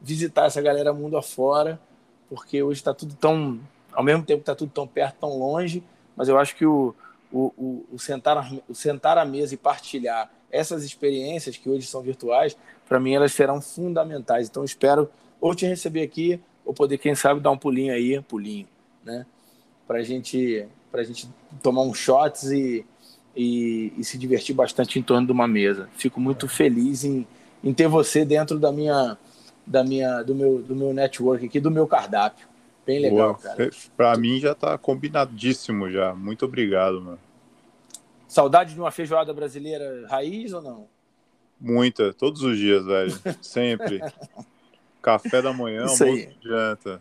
visitar 0.00 0.46
essa 0.46 0.60
galera 0.60 0.92
mundo 0.92 1.16
afora, 1.16 1.80
porque 2.28 2.62
hoje 2.62 2.80
está 2.80 2.94
tudo 2.94 3.14
tão, 3.14 3.60
ao 3.92 4.04
mesmo 4.04 4.24
tempo 4.24 4.40
está 4.40 4.54
tudo 4.54 4.70
tão 4.72 4.86
perto, 4.86 5.16
tão 5.20 5.38
longe, 5.38 5.82
mas 6.16 6.28
eu 6.28 6.38
acho 6.38 6.54
que 6.56 6.66
o, 6.66 6.94
o, 7.32 7.52
o, 7.56 7.86
o, 7.92 7.98
sentar, 7.98 8.50
o 8.68 8.74
sentar 8.74 9.18
à 9.18 9.24
mesa 9.24 9.54
e 9.54 9.56
partilhar 9.56 10.30
essas 10.50 10.82
experiências 10.84 11.56
que 11.56 11.68
hoje 11.68 11.86
são 11.86 12.00
virtuais, 12.00 12.56
para 12.88 12.98
mim 12.98 13.14
elas 13.14 13.32
serão 13.32 13.60
fundamentais. 13.60 14.48
Então 14.48 14.64
espero 14.64 15.10
ou 15.40 15.54
te 15.54 15.66
receber 15.66 16.02
aqui, 16.02 16.40
ou 16.64 16.74
poder, 16.74 16.98
quem 16.98 17.14
sabe, 17.14 17.40
dar 17.40 17.50
um 17.50 17.58
pulinho 17.58 17.92
aí, 17.92 18.20
pulinho, 18.22 18.66
né? 19.04 19.24
Para 19.86 20.02
gente, 20.02 20.66
a 20.92 21.02
gente 21.02 21.28
tomar 21.62 21.82
uns 21.82 21.96
shots 21.96 22.50
e, 22.50 22.84
e, 23.34 23.92
e, 23.96 24.04
se 24.04 24.18
divertir 24.18 24.54
bastante 24.54 24.98
em 24.98 25.02
torno 25.02 25.26
de 25.26 25.32
uma 25.32 25.48
mesa. 25.48 25.88
Fico 25.94 26.20
muito 26.20 26.46
feliz 26.46 27.04
em, 27.04 27.26
em 27.64 27.72
ter 27.72 27.88
você 27.88 28.24
dentro 28.24 28.58
da 28.58 28.70
minha, 28.70 29.16
da 29.68 29.84
minha, 29.84 30.22
do 30.22 30.34
meu, 30.34 30.62
do 30.62 30.74
meu 30.74 30.92
network 30.92 31.44
aqui, 31.44 31.60
do 31.60 31.70
meu 31.70 31.86
cardápio. 31.86 32.48
Bem 32.86 33.00
legal, 33.00 33.34
Boa. 33.34 33.38
cara. 33.38 33.70
Para 33.96 34.16
mim 34.16 34.40
já 34.40 34.52
está 34.52 34.78
combinadíssimo 34.78 35.90
já. 35.90 36.14
Muito 36.14 36.46
obrigado, 36.46 37.02
mano. 37.02 37.18
Saudade 38.26 38.72
de 38.72 38.80
uma 38.80 38.90
feijoada 38.90 39.32
brasileira 39.32 40.06
raiz 40.08 40.52
ou 40.52 40.62
não? 40.62 40.88
Muita, 41.60 42.14
todos 42.14 42.42
os 42.42 42.56
dias, 42.56 42.84
velho. 42.86 43.12
Sempre. 43.42 44.00
Café 45.02 45.42
da 45.42 45.52
manhã, 45.52 45.84
isso 45.84 46.02
almoço 46.02 46.26
de 46.26 46.48
janta. 46.48 47.00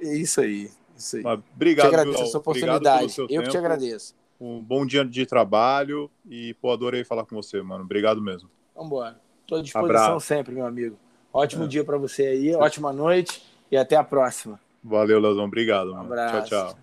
Isso 0.00 0.40
aí, 0.40 0.70
isso 0.96 1.16
aí. 1.16 1.22
Mas, 1.22 1.40
obrigado, 1.54 1.88
te 1.88 1.94
agradeço 1.94 2.22
essa 2.22 2.38
oportunidade. 2.38 3.14
Eu 3.18 3.26
tempo. 3.26 3.42
que 3.42 3.48
te 3.48 3.58
agradeço. 3.58 4.14
Um 4.40 4.60
bom 4.60 4.84
dia 4.84 5.04
de 5.04 5.24
trabalho 5.24 6.10
e, 6.28 6.54
pô, 6.54 6.72
adorei 6.72 7.04
falar 7.04 7.24
com 7.24 7.36
você, 7.36 7.62
mano. 7.62 7.84
Obrigado 7.84 8.20
mesmo. 8.20 8.50
Vambora. 8.74 9.20
Estou 9.42 9.58
à 9.58 9.62
disposição 9.62 10.04
Abraço. 10.04 10.26
sempre, 10.26 10.54
meu 10.54 10.66
amigo. 10.66 10.96
Ótimo 11.32 11.64
é. 11.64 11.66
dia 11.66 11.84
para 11.84 11.96
você 11.96 12.26
aí, 12.26 12.54
ótima 12.54 12.92
noite 12.92 13.42
e 13.70 13.76
até 13.76 13.96
a 13.96 14.04
próxima. 14.04 14.60
Valeu, 14.84 15.18
Leozão. 15.18 15.44
Obrigado. 15.44 15.92
Um 15.92 16.00
abraço. 16.00 16.48
Tchau, 16.48 16.72
tchau. 16.72 16.81